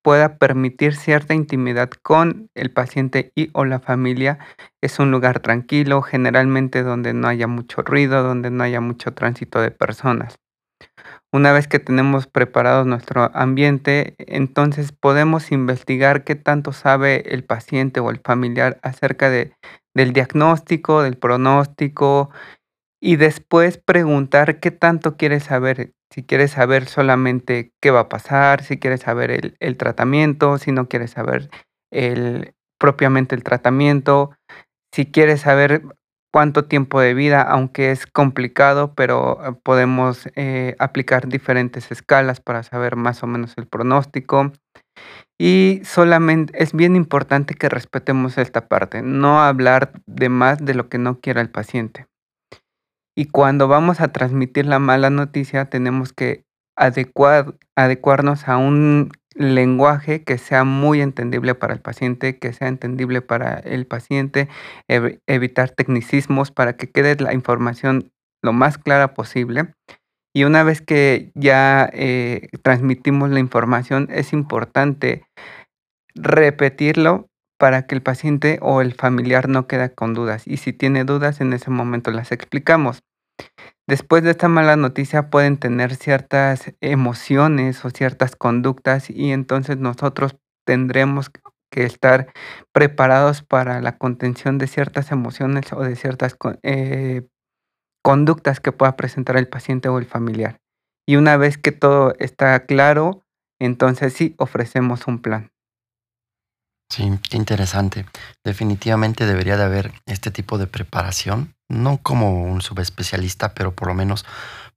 pueda 0.01 0.37
permitir 0.37 0.95
cierta 0.95 1.33
intimidad 1.33 1.89
con 2.01 2.49
el 2.55 2.71
paciente 2.71 3.31
y 3.35 3.49
o 3.53 3.65
la 3.65 3.79
familia. 3.79 4.39
Es 4.81 4.99
un 4.99 5.11
lugar 5.11 5.39
tranquilo, 5.39 6.01
generalmente 6.01 6.83
donde 6.83 7.13
no 7.13 7.27
haya 7.27 7.47
mucho 7.47 7.81
ruido, 7.81 8.23
donde 8.23 8.51
no 8.51 8.63
haya 8.63 8.81
mucho 8.81 9.13
tránsito 9.13 9.61
de 9.61 9.71
personas. 9.71 10.39
Una 11.33 11.53
vez 11.53 11.67
que 11.67 11.79
tenemos 11.79 12.27
preparado 12.27 12.83
nuestro 12.83 13.31
ambiente, 13.33 14.15
entonces 14.17 14.91
podemos 14.91 15.51
investigar 15.51 16.23
qué 16.23 16.35
tanto 16.35 16.73
sabe 16.73 17.33
el 17.33 17.45
paciente 17.45 18.01
o 18.01 18.09
el 18.09 18.19
familiar 18.19 18.79
acerca 18.81 19.29
de, 19.29 19.53
del 19.93 20.11
diagnóstico, 20.11 21.03
del 21.03 21.17
pronóstico 21.17 22.31
y 23.01 23.15
después 23.15 23.77
preguntar 23.77 24.59
qué 24.59 24.71
tanto 24.71 25.15
quiere 25.15 25.39
saber 25.39 25.93
si 26.11 26.23
quieres 26.23 26.51
saber 26.51 26.87
solamente 26.87 27.73
qué 27.81 27.89
va 27.89 28.01
a 28.01 28.09
pasar, 28.09 28.63
si 28.63 28.77
quieres 28.77 29.01
saber 29.01 29.55
el, 29.59 29.77
tratamiento, 29.77 30.57
si 30.57 30.71
no 30.71 30.89
quieres 30.89 31.11
saber 31.11 31.49
el, 31.91 32.53
propiamente 32.77 33.33
el 33.35 33.43
tratamiento, 33.43 34.31
Si 34.93 35.05
quieres 35.09 35.41
saber 35.41 35.83
cuánto 36.33 36.65
tiempo 36.65 36.99
de 36.99 37.13
vida, 37.13 37.41
aunque 37.41 37.91
es 37.91 38.07
complicado, 38.07 38.93
pero 38.93 39.39
eh, 39.45 39.53
podemos 39.63 40.27
eh, 40.35 40.75
aplicar 40.79 41.29
diferentes 41.29 41.91
escalas 41.91 42.41
para 42.41 42.63
saber 42.63 42.97
más 42.97 43.23
o 43.23 43.27
menos 43.27 43.53
el 43.57 43.67
pronóstico. 43.67 44.51
Y 45.39 45.81
solamente 45.85 46.53
es 46.61 46.73
bien 46.73 46.97
importante 46.97 47.55
que 47.55 47.69
respetemos 47.69 48.37
esta 48.37 48.67
parte, 48.67 49.01
no 49.01 49.41
hablar 49.41 49.93
de 50.05 50.27
más 50.29 50.57
de 50.59 50.73
lo 50.73 50.89
que 50.89 50.97
no 50.97 51.21
quiera 51.21 51.39
el 51.41 51.49
paciente. 51.49 52.10
Y 53.15 53.25
cuando 53.25 53.67
vamos 53.67 54.01
a 54.01 54.11
transmitir 54.11 54.65
la 54.65 54.79
mala 54.79 55.09
noticia, 55.09 55.65
tenemos 55.65 56.13
que 56.13 56.45
adecuar, 56.77 57.55
adecuarnos 57.75 58.47
a 58.47 58.57
un 58.57 59.11
lenguaje 59.35 60.23
que 60.23 60.37
sea 60.37 60.63
muy 60.63 61.01
entendible 61.01 61.55
para 61.55 61.73
el 61.73 61.81
paciente, 61.81 62.37
que 62.37 62.53
sea 62.53 62.67
entendible 62.67 63.21
para 63.21 63.59
el 63.59 63.85
paciente, 63.85 64.49
evitar 64.87 65.69
tecnicismos 65.69 66.51
para 66.51 66.73
que 66.73 66.89
quede 66.89 67.15
la 67.15 67.33
información 67.33 68.11
lo 68.41 68.53
más 68.53 68.77
clara 68.77 69.13
posible. 69.13 69.73
Y 70.33 70.45
una 70.45 70.63
vez 70.63 70.81
que 70.81 71.31
ya 71.35 71.89
eh, 71.93 72.47
transmitimos 72.63 73.29
la 73.29 73.39
información, 73.39 74.07
es 74.09 74.31
importante 74.33 75.25
repetirlo 76.15 77.27
para 77.61 77.85
que 77.85 77.93
el 77.93 78.01
paciente 78.01 78.57
o 78.63 78.81
el 78.81 78.95
familiar 78.95 79.47
no 79.47 79.67
quede 79.67 79.93
con 79.93 80.15
dudas. 80.15 80.47
Y 80.47 80.57
si 80.57 80.73
tiene 80.73 81.03
dudas, 81.03 81.41
en 81.41 81.53
ese 81.53 81.69
momento 81.69 82.09
las 82.09 82.31
explicamos. 82.31 83.03
Después 83.87 84.23
de 84.23 84.31
esta 84.31 84.47
mala 84.47 84.75
noticia 84.77 85.29
pueden 85.29 85.59
tener 85.59 85.93
ciertas 85.93 86.73
emociones 86.81 87.85
o 87.85 87.91
ciertas 87.91 88.35
conductas 88.35 89.11
y 89.11 89.31
entonces 89.31 89.77
nosotros 89.77 90.37
tendremos 90.65 91.29
que 91.71 91.83
estar 91.83 92.33
preparados 92.73 93.43
para 93.43 93.79
la 93.79 93.95
contención 93.95 94.57
de 94.57 94.65
ciertas 94.65 95.11
emociones 95.11 95.71
o 95.71 95.81
de 95.81 95.95
ciertas 95.95 96.35
eh, 96.63 97.27
conductas 98.03 98.59
que 98.59 98.71
pueda 98.71 98.95
presentar 98.95 99.37
el 99.37 99.47
paciente 99.47 99.87
o 99.87 99.99
el 99.99 100.05
familiar. 100.05 100.59
Y 101.07 101.15
una 101.15 101.37
vez 101.37 101.59
que 101.59 101.71
todo 101.71 102.15
está 102.17 102.65
claro, 102.65 103.21
entonces 103.59 104.13
sí 104.13 104.33
ofrecemos 104.39 105.05
un 105.05 105.21
plan. 105.21 105.50
Sí, 106.91 107.09
qué 107.29 107.37
interesante. 107.37 108.05
Definitivamente 108.43 109.25
debería 109.25 109.55
de 109.55 109.63
haber 109.63 109.93
este 110.07 110.29
tipo 110.29 110.57
de 110.57 110.67
preparación, 110.67 111.55
no 111.69 111.99
como 112.03 112.43
un 112.43 112.61
subespecialista, 112.61 113.53
pero 113.53 113.73
por 113.73 113.87
lo 113.87 113.93
menos 113.93 114.25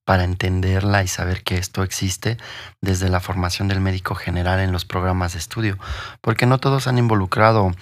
para 0.04 0.23
entenderla 0.23 1.02
y 1.02 1.09
saber 1.09 1.42
que 1.42 1.56
esto 1.56 1.83
existe 1.83 2.38
desde 2.80 3.09
la 3.09 3.18
formación 3.18 3.66
del 3.66 3.80
médico 3.80 4.14
general 4.14 4.61
en 4.61 4.71
los 4.71 4.85
programas 4.85 5.33
de 5.33 5.40
estudio, 5.40 5.76
porque 6.21 6.47
no 6.47 6.59
todos 6.59 6.87
han 6.87 6.99
involucrado 6.99 7.73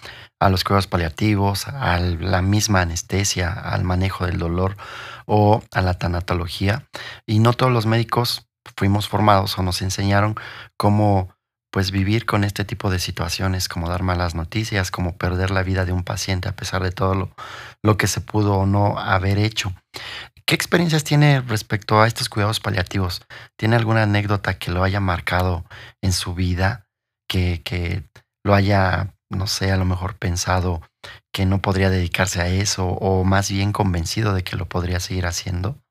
a 0.41 0.49
los 0.49 0.65
cuidados 0.65 0.87
paliativos, 0.87 1.69
a 1.69 1.99
la 2.01 2.41
misma 2.41 2.81
anestesia, 2.81 3.53
al 3.53 3.85
manejo 3.85 4.25
del 4.25 4.39
dolor 4.39 4.79
o 5.27 5.63
a 5.73 5.83
la 5.83 5.99
tanatología, 5.99 6.89
y 7.27 7.41
no 7.41 7.53
todos 7.53 7.71
los 7.71 7.85
médicos 7.85 8.49
fuimos 8.79 9.11
formados 9.11 9.59
o 9.59 9.63
nos 9.63 9.83
enseñaron 9.83 10.37
cómo 10.79 11.35
pues 11.73 11.91
vivir 11.91 12.27
con 12.27 12.45
este 12.45 12.67
tipo 12.67 12.91
de 12.91 12.99
situaciones, 12.99 13.67
como 13.67 13.89
dar 13.89 14.03
malas 14.03 14.35
noticias, 14.35 14.91
como 14.91 15.17
perder 15.17 15.51
la 15.51 15.63
vida 15.63 15.87
de 15.87 15.93
un 15.93 16.05
paciente 16.05 16.49
a 16.49 16.55
pesar 16.55 16.83
de 16.83 16.93
todo 16.93 17.33
lo, 17.83 17.97
que 17.97 18.07
se 18.07 18.21
pudo 18.21 18.57
o 18.57 18.67
no 18.67 18.99
haber 18.99 19.39
hecho. 19.39 19.73
¿Qué 20.47 20.55
experiencias 20.55 21.03
tiene 21.03 21.41
respecto 21.41 22.01
a 22.01 22.07
estos 22.07 22.29
cuidados 22.29 22.61
paliativos? 22.61 23.23
¿Tiene 23.57 23.77
alguna 23.77 24.03
anécdota 24.03 24.59
que 24.59 24.71
lo 24.71 24.85
haya 24.85 25.01
marcado 25.01 25.65
en 26.03 26.13
su 26.13 26.35
vida? 26.35 26.87
Que, 27.27 27.63
que 27.65 28.05
lo 28.45 28.55
haya, 28.55 29.15
no 29.31 29.47
sé, 29.47 29.73
a 29.73 29.79
lo 29.79 29.87
mejor 29.87 30.19
pensado 30.19 30.83
que 31.33 31.47
no 31.47 31.63
podría 31.63 31.89
dedicarse 31.89 32.43
a 32.43 32.49
eso 32.49 32.87
o 32.87 33.25
más 33.25 33.51
bien 33.51 33.73
convencido 33.73 34.35
de 34.35 34.45
que 34.45 34.57
lo 34.57 34.69
podría 34.69 35.01
seguir 35.01 35.25
haciendo? 35.25 35.82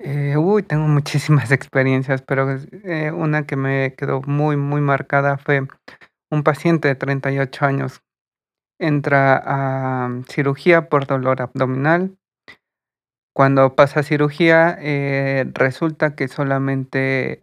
Eh, 0.00 0.36
uy, 0.36 0.62
tengo 0.62 0.86
muchísimas 0.86 1.50
experiencias, 1.52 2.22
pero 2.22 2.56
eh, 2.84 3.10
una 3.12 3.46
que 3.46 3.56
me 3.56 3.94
quedó 3.94 4.22
muy, 4.22 4.56
muy 4.56 4.80
marcada 4.80 5.38
fue 5.38 5.66
un 6.30 6.42
paciente 6.44 6.88
de 6.88 6.94
38 6.94 7.64
años. 7.64 8.02
Entra 8.80 9.42
a 9.44 10.10
cirugía 10.28 10.88
por 10.88 11.06
dolor 11.06 11.42
abdominal. 11.42 12.16
Cuando 13.34 13.74
pasa 13.74 14.02
cirugía, 14.02 14.76
eh, 14.80 15.44
resulta 15.54 16.14
que 16.14 16.28
solamente 16.28 17.40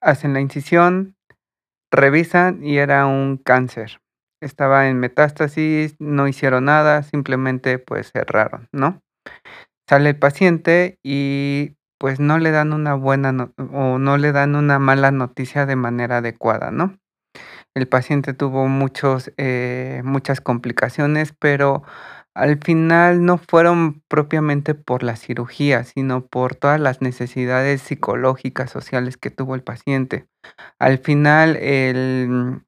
hacen 0.00 0.32
la 0.32 0.40
incisión, 0.40 1.16
revisan 1.92 2.64
y 2.64 2.78
era 2.78 3.06
un 3.06 3.38
cáncer. 3.38 4.00
Estaba 4.40 4.88
en 4.88 5.00
metástasis, 5.00 5.96
no 6.00 6.28
hicieron 6.28 6.66
nada, 6.66 7.02
simplemente 7.02 7.78
pues 7.78 8.12
cerraron, 8.12 8.68
¿no? 8.72 9.02
Sale 9.88 10.10
el 10.10 10.18
paciente 10.18 10.98
y 11.02 11.76
pues 11.98 12.20
no 12.20 12.38
le 12.38 12.50
dan 12.50 12.72
una 12.72 12.94
buena 12.94 13.52
o 13.72 13.98
no 13.98 14.18
le 14.18 14.32
dan 14.32 14.54
una 14.54 14.78
mala 14.78 15.10
noticia 15.10 15.66
de 15.66 15.76
manera 15.76 16.18
adecuada, 16.18 16.70
¿no? 16.70 16.98
El 17.74 17.88
paciente 17.88 18.34
tuvo 18.34 18.68
muchos, 18.68 19.32
eh, 19.36 20.02
muchas 20.04 20.40
complicaciones, 20.40 21.32
pero 21.38 21.84
al 22.34 22.58
final 22.62 23.24
no 23.24 23.38
fueron 23.38 24.02
propiamente 24.08 24.74
por 24.74 25.02
la 25.02 25.16
cirugía, 25.16 25.84
sino 25.84 26.26
por 26.26 26.54
todas 26.54 26.80
las 26.80 27.00
necesidades 27.02 27.82
psicológicas, 27.82 28.70
sociales 28.70 29.16
que 29.16 29.30
tuvo 29.30 29.54
el 29.54 29.62
paciente. 29.62 30.26
Al 30.78 30.98
final 30.98 31.56
el, 31.56 32.62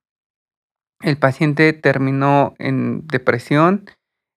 el 1.03 1.19
paciente 1.19 1.73
terminó 1.73 2.55
en 2.59 3.07
depresión 3.07 3.85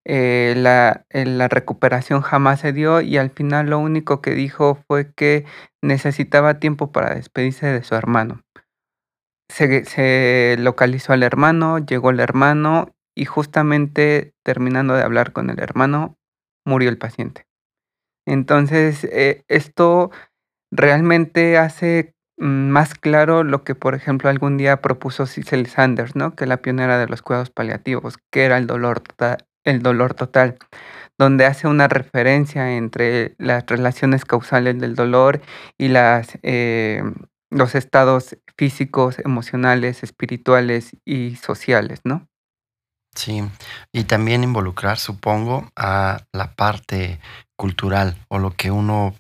eh, 0.05 0.53
la, 0.57 1.05
eh, 1.09 1.25
la 1.25 1.47
recuperación 1.47 2.21
jamás 2.21 2.59
se 2.59 2.73
dio 2.73 3.01
y 3.01 3.17
al 3.17 3.29
final 3.29 3.69
lo 3.69 3.79
único 3.79 4.21
que 4.21 4.31
dijo 4.31 4.75
fue 4.87 5.13
que 5.13 5.45
necesitaba 5.81 6.59
tiempo 6.59 6.91
para 6.91 7.15
despedirse 7.15 7.67
de 7.67 7.83
su 7.83 7.95
hermano. 7.95 8.41
Se, 9.49 9.85
se 9.85 10.55
localizó 10.59 11.13
al 11.13 11.23
hermano, 11.23 11.79
llegó 11.79 12.09
el 12.09 12.19
hermano 12.19 12.95
y 13.15 13.25
justamente 13.25 14.33
terminando 14.43 14.95
de 14.95 15.03
hablar 15.03 15.31
con 15.31 15.49
el 15.49 15.59
hermano, 15.59 16.17
murió 16.65 16.89
el 16.89 16.97
paciente. 16.97 17.45
Entonces, 18.25 19.03
eh, 19.05 19.43
esto 19.47 20.11
realmente 20.71 21.57
hace 21.57 22.15
mm, 22.37 22.69
más 22.69 22.95
claro 22.95 23.43
lo 23.43 23.63
que, 23.63 23.75
por 23.75 23.95
ejemplo, 23.95 24.29
algún 24.29 24.57
día 24.57 24.81
propuso 24.81 25.25
Cecil 25.25 25.67
Sanders, 25.67 26.15
¿no? 26.15 26.35
Que 26.35 26.45
la 26.45 26.57
pionera 26.57 26.97
de 26.97 27.07
los 27.07 27.21
cuidados 27.21 27.49
paliativos, 27.49 28.17
que 28.31 28.45
era 28.45 28.57
el 28.57 28.67
dolor 28.67 29.01
el 29.63 29.81
dolor 29.81 30.13
total, 30.13 30.57
donde 31.17 31.45
hace 31.45 31.67
una 31.67 31.87
referencia 31.87 32.75
entre 32.75 33.35
las 33.37 33.65
relaciones 33.65 34.25
causales 34.25 34.79
del 34.79 34.95
dolor 34.95 35.41
y 35.77 35.89
las, 35.89 36.37
eh, 36.43 37.03
los 37.49 37.75
estados 37.75 38.37
físicos, 38.57 39.19
emocionales, 39.19 40.03
espirituales 40.03 40.91
y 41.05 41.35
sociales, 41.35 42.01
¿no? 42.03 42.27
Sí, 43.15 43.43
y 43.91 44.05
también 44.05 44.43
involucrar, 44.43 44.97
supongo, 44.97 45.71
a 45.75 46.25
la 46.31 46.55
parte 46.55 47.19
cultural 47.55 48.17
o 48.27 48.39
lo 48.39 48.51
que 48.51 48.71
uno 48.71 49.13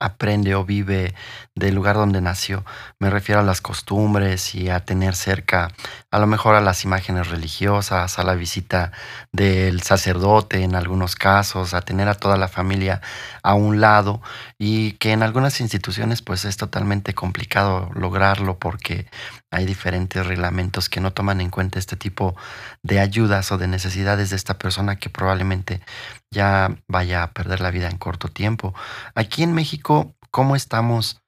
aprende 0.00 0.54
o 0.54 0.64
vive 0.64 1.14
del 1.54 1.74
lugar 1.74 1.96
donde 1.96 2.20
nació. 2.20 2.64
Me 2.98 3.10
refiero 3.10 3.40
a 3.40 3.44
las 3.44 3.60
costumbres 3.60 4.54
y 4.54 4.68
a 4.70 4.80
tener 4.80 5.14
cerca 5.14 5.72
a 6.10 6.18
lo 6.18 6.26
mejor 6.26 6.54
a 6.54 6.60
las 6.60 6.84
imágenes 6.84 7.28
religiosas, 7.28 8.18
a 8.18 8.24
la 8.24 8.34
visita 8.34 8.92
del 9.32 9.82
sacerdote 9.82 10.62
en 10.62 10.74
algunos 10.74 11.16
casos, 11.16 11.74
a 11.74 11.82
tener 11.82 12.08
a 12.08 12.14
toda 12.14 12.36
la 12.36 12.48
familia 12.48 13.00
a 13.42 13.54
un 13.54 13.80
lado 13.80 14.22
y 14.58 14.92
que 14.92 15.12
en 15.12 15.22
algunas 15.22 15.60
instituciones 15.60 16.22
pues 16.22 16.44
es 16.44 16.56
totalmente 16.56 17.14
complicado 17.14 17.90
lograrlo 17.94 18.58
porque 18.58 19.06
hay 19.50 19.64
diferentes 19.64 20.26
reglamentos 20.26 20.88
que 20.88 21.00
no 21.00 21.12
toman 21.12 21.40
en 21.40 21.50
cuenta 21.50 21.78
este 21.78 21.96
tipo 21.96 22.36
de 22.82 23.00
ayudas 23.00 23.50
o 23.50 23.58
de 23.58 23.66
necesidades 23.66 24.30
de 24.30 24.36
esta 24.36 24.58
persona 24.58 24.96
que 24.96 25.08
probablemente 25.10 25.80
ya 26.30 26.76
vaya 26.88 27.22
a 27.22 27.32
perder 27.32 27.60
la 27.60 27.70
vida 27.70 27.88
en 27.88 27.98
corto 27.98 28.28
tiempo. 28.28 28.74
Aquí 29.14 29.42
en 29.42 29.54
México, 29.54 30.14
¿cómo 30.30 30.56
estamos 30.56 31.22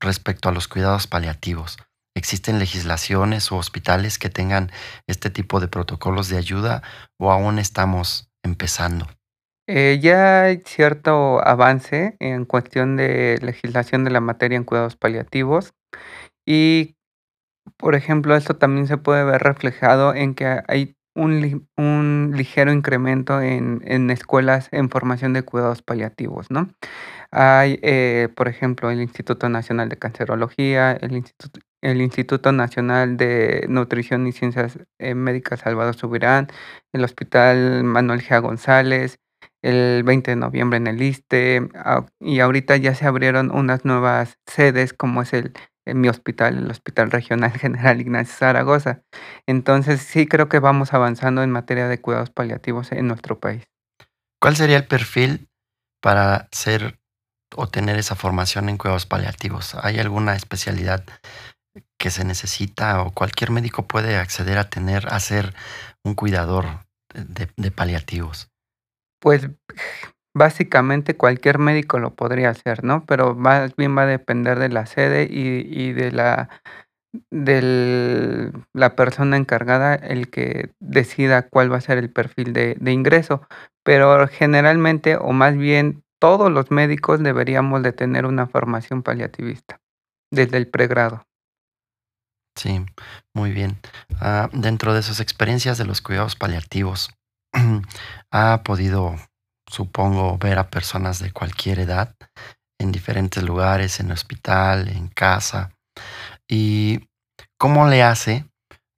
respecto 0.00 0.48
a 0.48 0.52
los 0.52 0.68
cuidados 0.68 1.06
paliativos? 1.06 1.78
¿Existen 2.14 2.58
legislaciones 2.58 3.50
o 3.52 3.56
hospitales 3.56 4.18
que 4.18 4.28
tengan 4.28 4.70
este 5.06 5.30
tipo 5.30 5.60
de 5.60 5.68
protocolos 5.68 6.28
de 6.28 6.36
ayuda 6.36 6.82
o 7.18 7.32
aún 7.32 7.58
estamos 7.58 8.30
empezando? 8.42 9.06
Eh, 9.66 10.00
ya 10.02 10.42
hay 10.42 10.62
cierto 10.66 11.46
avance 11.46 12.16
en 12.18 12.44
cuestión 12.44 12.96
de 12.96 13.38
legislación 13.40 14.04
de 14.04 14.10
la 14.10 14.20
materia 14.20 14.56
en 14.56 14.64
cuidados 14.64 14.96
paliativos 14.96 15.72
y, 16.46 16.96
por 17.78 17.94
ejemplo, 17.94 18.36
esto 18.36 18.56
también 18.56 18.88
se 18.88 18.98
puede 18.98 19.24
ver 19.24 19.40
reflejado 19.40 20.14
en 20.14 20.34
que 20.34 20.60
hay 20.66 20.96
un, 21.14 21.68
un 21.76 22.32
ligero 22.34 22.72
incremento 22.72 23.40
en, 23.40 23.82
en, 23.84 24.10
escuelas 24.10 24.68
en 24.72 24.90
formación 24.90 25.32
de 25.32 25.42
cuidados 25.42 25.82
paliativos, 25.82 26.50
¿no? 26.50 26.70
Hay, 27.30 27.78
eh, 27.82 28.28
por 28.36 28.48
ejemplo, 28.48 28.90
el 28.90 29.00
Instituto 29.00 29.48
Nacional 29.48 29.88
de 29.88 29.98
Cancerología, 29.98 30.92
el 30.92 31.12
Instituto, 31.12 31.60
el 31.82 32.00
Instituto 32.00 32.52
Nacional 32.52 33.16
de 33.16 33.66
Nutrición 33.68 34.26
y 34.26 34.32
Ciencias 34.32 34.78
eh, 34.98 35.14
Médicas 35.14 35.60
Salvador 35.60 35.94
Subirán, 35.96 36.48
el 36.92 37.04
Hospital 37.04 37.84
Manuel 37.84 38.22
G. 38.22 38.40
González, 38.40 39.18
el 39.62 40.02
20 40.04 40.32
de 40.32 40.36
noviembre 40.36 40.76
en 40.78 40.86
el 40.88 41.02
ISTE, 41.02 41.68
y 42.20 42.40
ahorita 42.40 42.76
ya 42.76 42.94
se 42.94 43.06
abrieron 43.06 43.50
unas 43.50 43.84
nuevas 43.84 44.38
sedes 44.46 44.92
como 44.92 45.22
es 45.22 45.32
el 45.32 45.52
en 45.84 46.00
mi 46.00 46.08
hospital, 46.08 46.58
el 46.58 46.70
Hospital 46.70 47.10
Regional 47.10 47.52
General 47.58 48.00
Ignacio 48.00 48.34
Zaragoza. 48.34 49.02
Entonces 49.46 50.00
sí 50.00 50.26
creo 50.26 50.48
que 50.48 50.58
vamos 50.58 50.92
avanzando 50.92 51.42
en 51.42 51.50
materia 51.50 51.88
de 51.88 52.00
cuidados 52.00 52.30
paliativos 52.30 52.92
en 52.92 53.08
nuestro 53.08 53.38
país. 53.38 53.64
¿Cuál 54.40 54.56
sería 54.56 54.76
el 54.76 54.86
perfil 54.86 55.48
para 56.00 56.48
ser 56.50 56.98
o 57.54 57.68
tener 57.68 57.98
esa 57.98 58.16
formación 58.16 58.68
en 58.68 58.76
cuidados 58.76 59.06
paliativos? 59.06 59.74
¿Hay 59.76 59.98
alguna 59.98 60.34
especialidad 60.34 61.04
que 61.98 62.10
se 62.10 62.24
necesita 62.24 63.02
o 63.02 63.12
cualquier 63.12 63.50
médico 63.50 63.86
puede 63.86 64.16
acceder 64.16 64.58
a 64.58 64.68
tener, 64.68 65.06
a 65.12 65.20
ser 65.20 65.54
un 66.04 66.14
cuidador 66.14 66.66
de, 67.14 67.48
de 67.56 67.70
paliativos? 67.70 68.50
Pues 69.20 69.48
Básicamente 70.34 71.16
cualquier 71.16 71.58
médico 71.58 71.98
lo 71.98 72.14
podría 72.14 72.50
hacer, 72.50 72.84
¿no? 72.84 73.04
Pero 73.04 73.34
más 73.34 73.76
bien 73.76 73.96
va 73.96 74.02
a 74.02 74.06
depender 74.06 74.58
de 74.58 74.70
la 74.70 74.86
sede 74.86 75.28
y, 75.30 75.92
de 75.92 76.12
la 76.12 76.48
de 77.30 78.50
la 78.72 78.96
persona 78.96 79.36
encargada 79.36 79.94
el 79.94 80.30
que 80.30 80.70
decida 80.80 81.48
cuál 81.48 81.70
va 81.70 81.76
a 81.76 81.82
ser 81.82 81.98
el 81.98 82.10
perfil 82.10 82.54
de, 82.54 82.76
de 82.80 82.92
ingreso. 82.92 83.46
Pero 83.84 84.26
generalmente, 84.28 85.16
o 85.16 85.32
más 85.32 85.56
bien 85.56 86.02
todos 86.18 86.50
los 86.50 86.70
médicos 86.70 87.22
deberíamos 87.22 87.82
de 87.82 87.92
tener 87.92 88.26
una 88.26 88.46
formación 88.46 89.02
paliativista 89.02 89.80
desde 90.30 90.56
el 90.56 90.68
pregrado. 90.68 91.26
Sí, 92.56 92.84
muy 93.34 93.50
bien. 93.50 93.78
Ah, 94.20 94.48
dentro 94.52 94.94
de 94.94 95.02
sus 95.02 95.20
experiencias 95.20 95.78
de 95.78 95.84
los 95.84 96.00
cuidados 96.00 96.36
paliativos, 96.36 97.10
¿ha 98.30 98.62
podido 98.62 99.16
supongo, 99.72 100.36
ver 100.36 100.58
a 100.58 100.68
personas 100.68 101.18
de 101.18 101.32
cualquier 101.32 101.80
edad 101.80 102.14
en 102.78 102.92
diferentes 102.92 103.42
lugares, 103.42 104.00
en 104.00 104.12
hospital, 104.12 104.88
en 104.88 105.08
casa. 105.08 105.70
¿Y 106.48 107.08
cómo 107.58 107.88
le 107.88 108.02
hace 108.02 108.46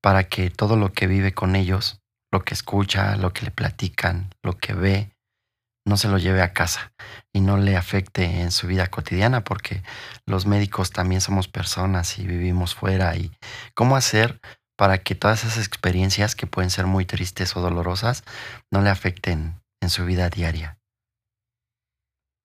para 0.03 0.25
que 0.25 0.51
todo 0.51 0.77
lo 0.77 0.93
que 0.93 1.07
vive 1.07 1.33
con 1.33 1.55
ellos, 1.55 2.01
lo 2.33 2.45
que 2.45 2.55
escucha, 2.55 3.17
lo 3.17 3.33
que 3.33 3.45
le 3.45 3.51
platican, 3.53 4.31
lo 4.43 4.59
que 4.59 4.75
ve, 4.75 5.11
no 5.87 5.97
se 5.97 6.09
lo 6.09 6.19
lleve 6.19 6.43
a 6.43 6.53
casa 6.53 6.93
y 7.33 7.41
no 7.41 7.57
le 7.57 7.77
afecte 7.77 8.41
en 8.41 8.51
su 8.51 8.67
vida 8.67 8.89
cotidiana, 8.89 9.45
porque 9.45 9.83
los 10.27 10.47
médicos 10.47 10.91
también 10.91 11.21
somos 11.21 11.47
personas 11.47 12.19
y 12.19 12.27
vivimos 12.27 12.75
fuera. 12.75 13.17
¿Y 13.17 13.31
cómo 13.75 13.95
hacer 13.95 14.41
para 14.77 14.99
que 14.99 15.15
todas 15.15 15.45
esas 15.45 15.65
experiencias 15.65 16.35
que 16.35 16.49
pueden 16.49 16.71
ser 16.71 16.87
muy 16.87 17.05
tristes 17.05 17.55
o 17.57 17.61
dolorosas 17.61 18.25
no 18.73 18.83
le 18.83 18.91
afecten 18.91 19.61
en 19.85 19.91
su 19.91 20.05
vida 20.05 20.29
diaria? 20.29 20.79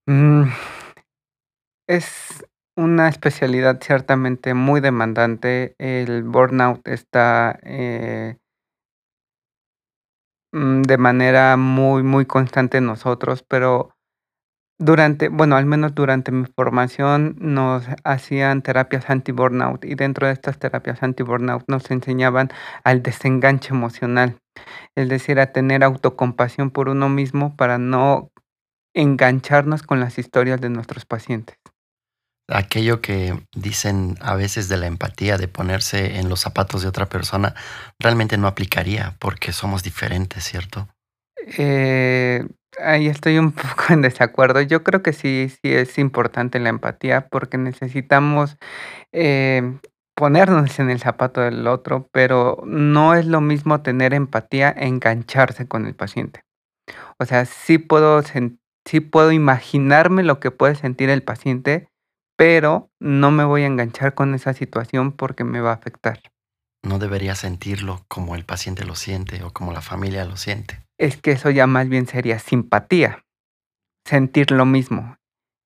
Mm, 0.07 0.49
es 1.87 2.45
una 2.77 3.09
especialidad 3.09 3.81
ciertamente 3.81 4.53
muy 4.53 4.81
demandante. 4.81 5.75
El 5.79 6.23
burnout 6.23 6.87
está 6.87 7.59
eh 7.63 8.37
mm, 10.53 10.83
de 10.83 10.97
manera 10.97 11.57
muy, 11.57 12.03
muy 12.03 12.25
constante 12.25 12.77
en 12.77 12.85
nosotros, 12.85 13.43
pero 13.47 13.95
durante, 14.79 15.27
bueno, 15.27 15.57
al 15.57 15.65
menos 15.65 15.93
durante 15.93 16.31
mi 16.31 16.45
formación 16.45 17.35
nos 17.39 17.83
hacían 18.05 18.61
terapias 18.61 19.09
anti-burnout 19.09 19.83
y 19.83 19.95
dentro 19.95 20.27
de 20.27 20.33
estas 20.33 20.57
terapias 20.57 21.03
anti-burnout 21.03 21.65
nos 21.67 21.91
enseñaban 21.91 22.49
al 22.85 23.03
desenganche 23.03 23.73
emocional, 23.73 24.37
es 24.95 25.09
decir, 25.09 25.39
a 25.39 25.51
tener 25.51 25.83
autocompasión 25.83 26.71
por 26.71 26.89
uno 26.89 27.09
mismo 27.09 27.55
para 27.55 27.77
no 27.77 28.31
engancharnos 28.93 29.83
con 29.83 29.99
las 29.99 30.17
historias 30.17 30.59
de 30.61 30.69
nuestros 30.69 31.05
pacientes. 31.05 31.57
Aquello 32.47 32.99
que 32.99 33.39
dicen 33.55 34.17
a 34.21 34.35
veces 34.35 34.69
de 34.69 34.77
la 34.77 34.87
empatía, 34.87 35.37
de 35.37 35.47
ponerse 35.47 36.19
en 36.19 36.29
los 36.29 36.39
zapatos 36.39 36.81
de 36.81 36.87
otra 36.87 37.07
persona, 37.07 37.53
realmente 37.99 38.37
no 38.37 38.47
aplicaría 38.47 39.15
porque 39.19 39.53
somos 39.53 39.83
diferentes, 39.83 40.43
¿cierto? 40.43 40.87
Eh, 41.57 42.43
ahí 42.83 43.07
estoy 43.07 43.37
un 43.37 43.51
poco 43.51 43.85
en 43.89 44.01
desacuerdo. 44.01 44.61
Yo 44.61 44.83
creo 44.83 45.03
que 45.03 45.13
sí, 45.13 45.49
sí 45.49 45.73
es 45.73 45.97
importante 45.97 46.59
la 46.59 46.69
empatía 46.69 47.27
porque 47.27 47.57
necesitamos 47.57 48.57
eh, 49.11 49.77
ponernos 50.19 50.77
en 50.79 50.89
el 50.89 50.99
zapato 50.99 51.39
del 51.39 51.65
otro, 51.65 52.09
pero 52.11 52.61
no 52.65 53.15
es 53.15 53.25
lo 53.25 53.39
mismo 53.39 53.81
tener 53.81 54.13
empatía 54.13 54.69
e 54.69 54.85
engancharse 54.85 55.65
con 55.65 55.85
el 55.85 55.95
paciente. 55.95 56.43
O 57.17 57.25
sea, 57.25 57.45
sí 57.45 57.77
puedo 57.77 58.21
sí 58.85 58.99
puedo 58.99 59.31
imaginarme 59.31 60.23
lo 60.23 60.41
que 60.41 60.51
puede 60.51 60.75
sentir 60.75 61.09
el 61.09 61.23
paciente, 61.23 61.87
pero 62.35 62.89
no 62.99 63.31
me 63.31 63.45
voy 63.45 63.61
a 63.61 63.67
enganchar 63.67 64.13
con 64.13 64.35
esa 64.35 64.53
situación 64.53 65.13
porque 65.13 65.45
me 65.45 65.61
va 65.61 65.71
a 65.71 65.75
afectar. 65.75 66.19
No 66.83 66.99
debería 66.99 67.35
sentirlo 67.35 68.03
como 68.09 68.35
el 68.35 68.43
paciente 68.43 68.83
lo 68.83 68.95
siente 68.95 69.41
o 69.43 69.51
como 69.51 69.71
la 69.71 69.81
familia 69.81 70.25
lo 70.25 70.35
siente. 70.35 70.81
Es 70.97 71.15
que 71.15 71.31
eso 71.31 71.49
ya 71.49 71.65
más 71.65 71.87
bien 71.87 72.07
sería 72.07 72.39
simpatía, 72.39 73.23
sentir 74.05 74.51
lo 74.51 74.65
mismo. 74.65 75.15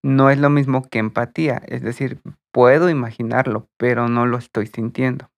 No 0.04 0.30
es 0.30 0.38
lo 0.38 0.48
mismo 0.48 0.88
que 0.88 1.00
empatía, 1.00 1.60
es 1.66 1.82
decir, 1.82 2.20
puedo 2.54 2.88
imaginarlo, 2.88 3.68
pero 3.76 4.08
no 4.08 4.26
lo 4.26 4.38
estoy 4.38 4.68
sintiendo. 4.68 5.28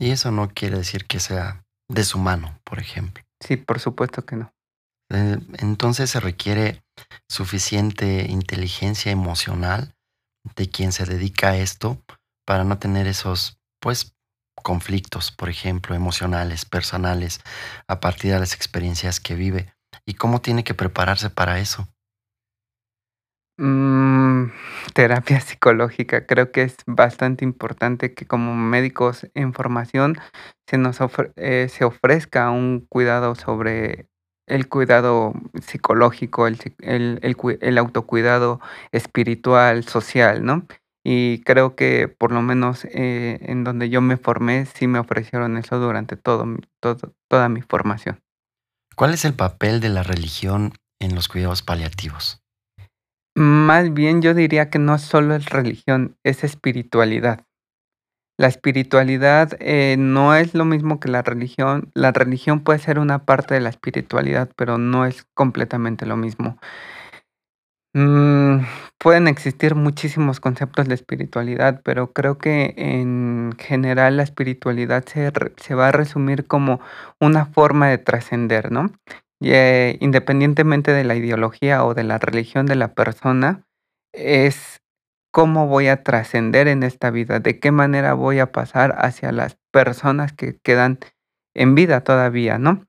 Y 0.00 0.12
eso 0.12 0.30
no 0.30 0.48
quiere 0.48 0.78
decir 0.78 1.04
que 1.06 1.18
sea 1.18 1.64
deshumano, 1.88 2.60
por 2.62 2.78
ejemplo. 2.78 3.24
Sí, 3.40 3.56
por 3.56 3.80
supuesto 3.80 4.24
que 4.24 4.36
no. 4.36 4.52
Eh, 5.10 5.38
entonces 5.58 6.10
se 6.10 6.20
requiere 6.20 6.84
suficiente 7.28 8.26
inteligencia 8.28 9.10
emocional 9.10 9.96
de 10.54 10.70
quien 10.70 10.92
se 10.92 11.06
dedica 11.06 11.48
a 11.48 11.56
esto 11.56 12.00
para 12.46 12.62
no 12.62 12.78
tener 12.78 13.08
esos, 13.08 13.58
pues, 13.80 14.14
conflictos, 14.62 15.32
por 15.32 15.48
ejemplo, 15.48 15.96
emocionales, 15.96 16.64
personales, 16.64 17.40
a 17.88 17.98
partir 17.98 18.32
de 18.32 18.38
las 18.38 18.54
experiencias 18.54 19.18
que 19.18 19.34
vive. 19.34 19.72
¿Y 20.06 20.14
cómo 20.14 20.40
tiene 20.40 20.62
que 20.62 20.74
prepararse 20.74 21.30
para 21.30 21.58
eso? 21.58 21.88
Mm, 23.58 24.52
terapia 24.94 25.40
psicológica. 25.40 26.26
Creo 26.26 26.52
que 26.52 26.62
es 26.62 26.76
bastante 26.86 27.44
importante 27.44 28.14
que 28.14 28.26
como 28.26 28.54
médicos 28.54 29.26
en 29.34 29.52
formación 29.52 30.16
se 30.68 30.78
nos 30.78 30.98
eh, 31.36 31.68
se 31.68 31.84
ofrezca 31.84 32.50
un 32.50 32.86
cuidado 32.88 33.34
sobre 33.34 34.06
el 34.46 34.68
cuidado 34.68 35.34
psicológico, 35.60 36.46
el, 36.46 36.58
el, 36.80 37.78
autocuidado 37.78 38.60
espiritual, 38.92 39.84
social, 39.84 40.42
¿no? 40.44 40.66
Y 41.04 41.42
creo 41.42 41.74
que 41.74 42.08
por 42.08 42.32
lo 42.32 42.40
menos 42.40 42.86
eh, 42.86 43.40
en 43.42 43.64
donde 43.64 43.90
yo 43.90 44.00
me 44.00 44.16
formé, 44.16 44.66
sí 44.66 44.86
me 44.86 44.98
ofrecieron 44.98 45.58
eso 45.58 45.78
durante 45.78 46.16
todo, 46.16 46.46
toda 47.28 47.48
mi 47.48 47.60
formación. 47.60 48.20
¿Cuál 48.96 49.14
es 49.14 49.24
el 49.24 49.34
papel 49.34 49.80
de 49.80 49.90
la 49.90 50.02
religión 50.02 50.72
en 50.98 51.14
los 51.14 51.28
cuidados 51.28 51.62
paliativos? 51.62 52.40
Más 53.38 53.94
bien 53.94 54.20
yo 54.20 54.34
diría 54.34 54.68
que 54.68 54.80
no 54.80 54.98
solo 54.98 55.36
es 55.36 55.48
religión, 55.48 56.16
es 56.24 56.42
espiritualidad. 56.42 57.44
La 58.36 58.48
espiritualidad 58.48 59.56
eh, 59.60 59.94
no 59.96 60.34
es 60.34 60.54
lo 60.54 60.64
mismo 60.64 60.98
que 60.98 61.08
la 61.08 61.22
religión. 61.22 61.92
La 61.94 62.10
religión 62.10 62.64
puede 62.64 62.80
ser 62.80 62.98
una 62.98 63.24
parte 63.26 63.54
de 63.54 63.60
la 63.60 63.68
espiritualidad, 63.68 64.50
pero 64.56 64.76
no 64.76 65.06
es 65.06 65.24
completamente 65.34 66.04
lo 66.04 66.16
mismo. 66.16 66.58
Mm, 67.94 68.64
pueden 68.98 69.28
existir 69.28 69.76
muchísimos 69.76 70.40
conceptos 70.40 70.88
de 70.88 70.96
espiritualidad, 70.96 71.80
pero 71.84 72.12
creo 72.12 72.38
que 72.38 72.74
en 72.76 73.52
general 73.56 74.16
la 74.16 74.24
espiritualidad 74.24 75.04
se, 75.06 75.30
se 75.58 75.74
va 75.76 75.88
a 75.88 75.92
resumir 75.92 76.48
como 76.48 76.80
una 77.20 77.46
forma 77.46 77.86
de 77.86 77.98
trascender, 77.98 78.72
¿no? 78.72 78.90
Eh, 79.40 79.98
independientemente 80.00 80.92
de 80.92 81.04
la 81.04 81.14
ideología 81.14 81.84
o 81.84 81.94
de 81.94 82.04
la 82.04 82.18
religión 82.18 82.66
de 82.66 82.74
la 82.74 82.94
persona, 82.94 83.66
es 84.12 84.80
cómo 85.32 85.66
voy 85.66 85.88
a 85.88 86.02
trascender 86.02 86.68
en 86.68 86.82
esta 86.82 87.10
vida, 87.10 87.38
de 87.38 87.60
qué 87.60 87.70
manera 87.70 88.14
voy 88.14 88.40
a 88.40 88.50
pasar 88.50 88.94
hacia 88.98 89.30
las 89.32 89.58
personas 89.72 90.32
que 90.32 90.58
quedan 90.62 90.98
en 91.54 91.74
vida 91.74 92.00
todavía, 92.02 92.58
¿no? 92.58 92.86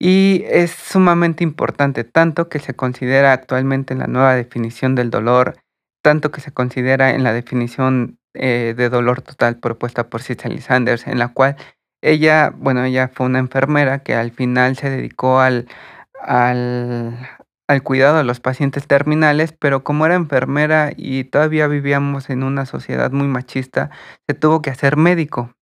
Y 0.00 0.44
es 0.46 0.70
sumamente 0.70 1.42
importante, 1.42 2.04
tanto 2.04 2.48
que 2.48 2.60
se 2.60 2.74
considera 2.74 3.32
actualmente 3.32 3.92
en 3.92 4.00
la 4.00 4.06
nueva 4.06 4.34
definición 4.34 4.94
del 4.94 5.10
dolor, 5.10 5.56
tanto 6.02 6.30
que 6.30 6.40
se 6.40 6.52
considera 6.52 7.10
en 7.10 7.24
la 7.24 7.32
definición 7.32 8.18
eh, 8.34 8.74
de 8.76 8.88
dolor 8.88 9.22
total 9.22 9.58
propuesta 9.58 10.08
por 10.08 10.22
Cicely 10.22 10.60
Sanders, 10.60 11.06
en 11.08 11.18
la 11.18 11.28
cual 11.28 11.56
Ella, 12.02 12.52
bueno, 12.56 12.84
ella 12.84 13.08
fue 13.08 13.26
una 13.26 13.40
enfermera 13.40 14.00
que 14.02 14.14
al 14.14 14.30
final 14.30 14.76
se 14.76 14.88
dedicó 14.88 15.40
al, 15.40 15.66
al, 16.20 17.18
al 17.66 17.82
cuidado 17.82 18.18
de 18.18 18.24
los 18.24 18.40
pacientes 18.40 18.86
terminales, 18.86 19.52
pero 19.52 19.82
como 19.82 20.06
era 20.06 20.14
enfermera 20.14 20.92
y 20.96 21.24
todavía 21.24 21.66
vivíamos 21.66 22.30
en 22.30 22.44
una 22.44 22.66
sociedad 22.66 23.10
muy 23.10 23.26
machista, 23.26 23.90
se 24.28 24.34
tuvo 24.34 24.62
que 24.62 24.70
hacer 24.70 24.96
médico. 24.96 25.54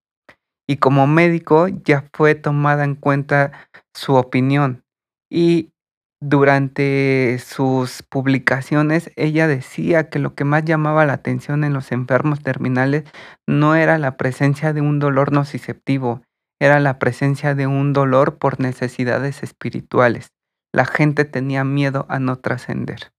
Y 0.69 0.77
como 0.79 1.07
médico 1.07 1.69
ya 1.69 2.05
fue 2.13 2.35
tomada 2.35 2.85
en 2.85 2.97
cuenta 2.97 3.53
su 3.95 4.15
opinión. 4.15 4.85
Y 5.31 5.73
durante 6.21 7.39
sus 7.39 8.03
publicaciones, 8.03 9.11
ella 9.17 9.47
decía 9.47 10.09
que 10.11 10.19
lo 10.19 10.35
que 10.35 10.45
más 10.45 10.65
llamaba 10.65 11.07
la 11.07 11.15
atención 11.15 11.63
en 11.65 11.73
los 11.73 11.93
enfermos 11.93 12.43
terminales 12.43 13.05
no 13.47 13.75
era 13.77 13.99
la 13.99 14.17
presencia 14.17 14.73
de 14.73 14.81
un 14.81 14.99
dolor 14.99 15.33
nociceptivo, 15.33 16.23
era 16.61 16.81
la 16.81 16.99
presencia 16.99 17.55
de 17.55 17.67
un 17.67 17.93
dolor 17.93 18.39
por 18.39 18.61
necesidades 18.61 19.43
espirituales. 19.43 20.33
La 20.73 20.85
gente 20.85 21.25
tenía 21.25 21.65
miedo 21.65 22.07
a 22.09 22.19
no 22.19 22.37
trascender. 22.37 23.13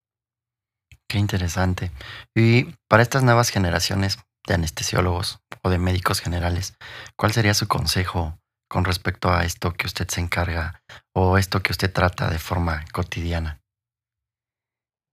Qué 1.08 1.18
interesante. 1.20 1.92
Y 2.36 2.76
para 2.90 3.04
estas 3.04 3.24
nuevas 3.24 3.50
generaciones 3.50 4.20
de 4.46 4.56
anestesiólogos 4.56 5.40
o 5.62 5.70
de 5.70 5.78
médicos 5.78 6.20
generales, 6.20 6.78
¿cuál 7.16 7.32
sería 7.32 7.54
su 7.54 7.68
consejo 7.68 8.38
con 8.70 8.84
respecto 8.84 9.32
a 9.32 9.44
esto 9.44 9.74
que 9.74 9.88
usted 9.88 10.08
se 10.08 10.22
encarga 10.22 10.82
o 11.14 11.38
esto 11.38 11.62
que 11.62 11.72
usted 11.72 11.92
trata 11.92 12.30
de 12.30 12.40
forma 12.40 12.84
cotidiana? 12.92 13.62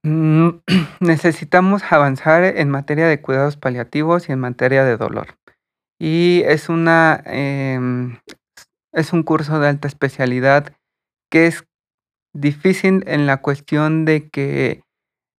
Mm, 0.05 0.61
necesitamos 1.01 1.83
avanzar 1.91 2.45
en 2.45 2.71
materia 2.71 3.07
de 3.07 3.21
cuidados 3.21 3.57
paliativos 3.57 4.29
y 4.29 4.33
en 4.33 4.41
materia 4.41 4.85
de 4.85 4.97
dolor. 4.97 5.39
Y 5.99 6.43
es 6.47 6.69
una 6.69 7.23
em, 7.27 8.19
es 8.93 9.13
un 9.13 9.23
curso 9.23 9.59
de 9.59 9.69
alta 9.69 9.89
especialidad 9.89 10.73
que 11.31 11.47
es 11.47 11.65
difícil 12.33 13.03
en 13.07 13.27
la 13.27 13.39
cuestión 13.39 14.05
de 14.05 14.29
que 14.29 14.83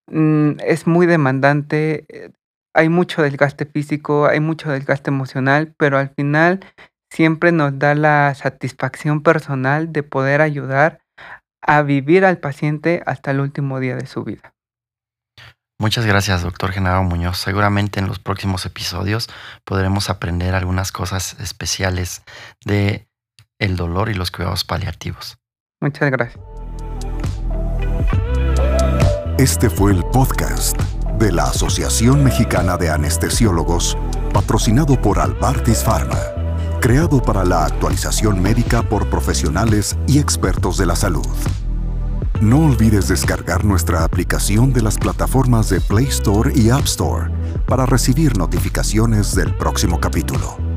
mm, 0.07 0.57
es 0.65 0.87
muy 0.87 1.05
demandante. 1.07 2.05
Eh, 2.09 2.31
hay 2.73 2.89
mucho 2.89 3.21
desgaste 3.21 3.65
físico, 3.65 4.25
hay 4.25 4.41
mucho 4.41 4.69
desgaste 4.69 5.09
emocional, 5.09 5.73
pero 5.77 5.97
al 5.97 6.09
final 6.09 6.59
siempre 7.09 7.53
nos 7.53 7.79
da 7.79 7.95
la 7.95 8.33
satisfacción 8.35 9.23
personal 9.23 9.93
de 9.93 10.03
poder 10.03 10.41
ayudar 10.41 11.01
a 11.61 11.81
vivir 11.81 12.25
al 12.25 12.39
paciente 12.39 13.01
hasta 13.05 13.31
el 13.31 13.39
último 13.39 13.79
día 13.79 13.95
de 13.95 14.05
su 14.05 14.23
vida. 14.25 14.54
Muchas 15.77 16.05
gracias, 16.05 16.41
doctor 16.41 16.71
Genaro 16.71 17.03
Muñoz. 17.03 17.38
Seguramente 17.38 17.99
en 17.99 18.07
los 18.07 18.19
próximos 18.19 18.65
episodios 18.65 19.29
podremos 19.65 20.09
aprender 20.09 20.55
algunas 20.55 20.91
cosas 20.91 21.35
especiales 21.39 22.23
de 22.63 23.07
el 23.59 23.75
dolor 23.75 24.09
y 24.09 24.13
los 24.13 24.31
cuidados 24.31 24.63
paliativos. 24.63 25.38
Muchas 25.81 26.11
gracias. 26.11 26.43
Este 29.38 29.69
fue 29.69 29.91
el 29.91 30.03
podcast 30.05 30.79
de 31.19 31.31
la 31.31 31.43
Asociación 31.43 32.23
Mexicana 32.23 32.77
de 32.77 32.89
Anestesiólogos, 32.89 33.97
patrocinado 34.33 35.01
por 35.01 35.19
Albartis 35.19 35.83
Pharma 35.83 36.35
creado 36.85 37.19
para 37.19 37.43
la 37.43 37.65
actualización 37.65 38.39
médica 38.39 38.83
por 38.83 39.09
profesionales 39.09 39.97
y 40.05 40.19
expertos 40.19 40.77
de 40.77 40.85
la 40.85 40.95
salud. 40.95 41.25
No 42.41 42.65
olvides 42.65 43.08
descargar 43.08 43.63
nuestra 43.63 44.04
aplicación 44.04 44.74
de 44.74 44.82
las 44.82 44.98
plataformas 44.98 45.69
de 45.69 45.80
Play 45.80 46.08
Store 46.08 46.52
y 46.54 46.69
App 46.69 46.84
Store 46.84 47.32
para 47.65 47.86
recibir 47.86 48.38
notificaciones 48.38 49.34
del 49.36 49.56
próximo 49.56 50.00
capítulo. 50.02 50.74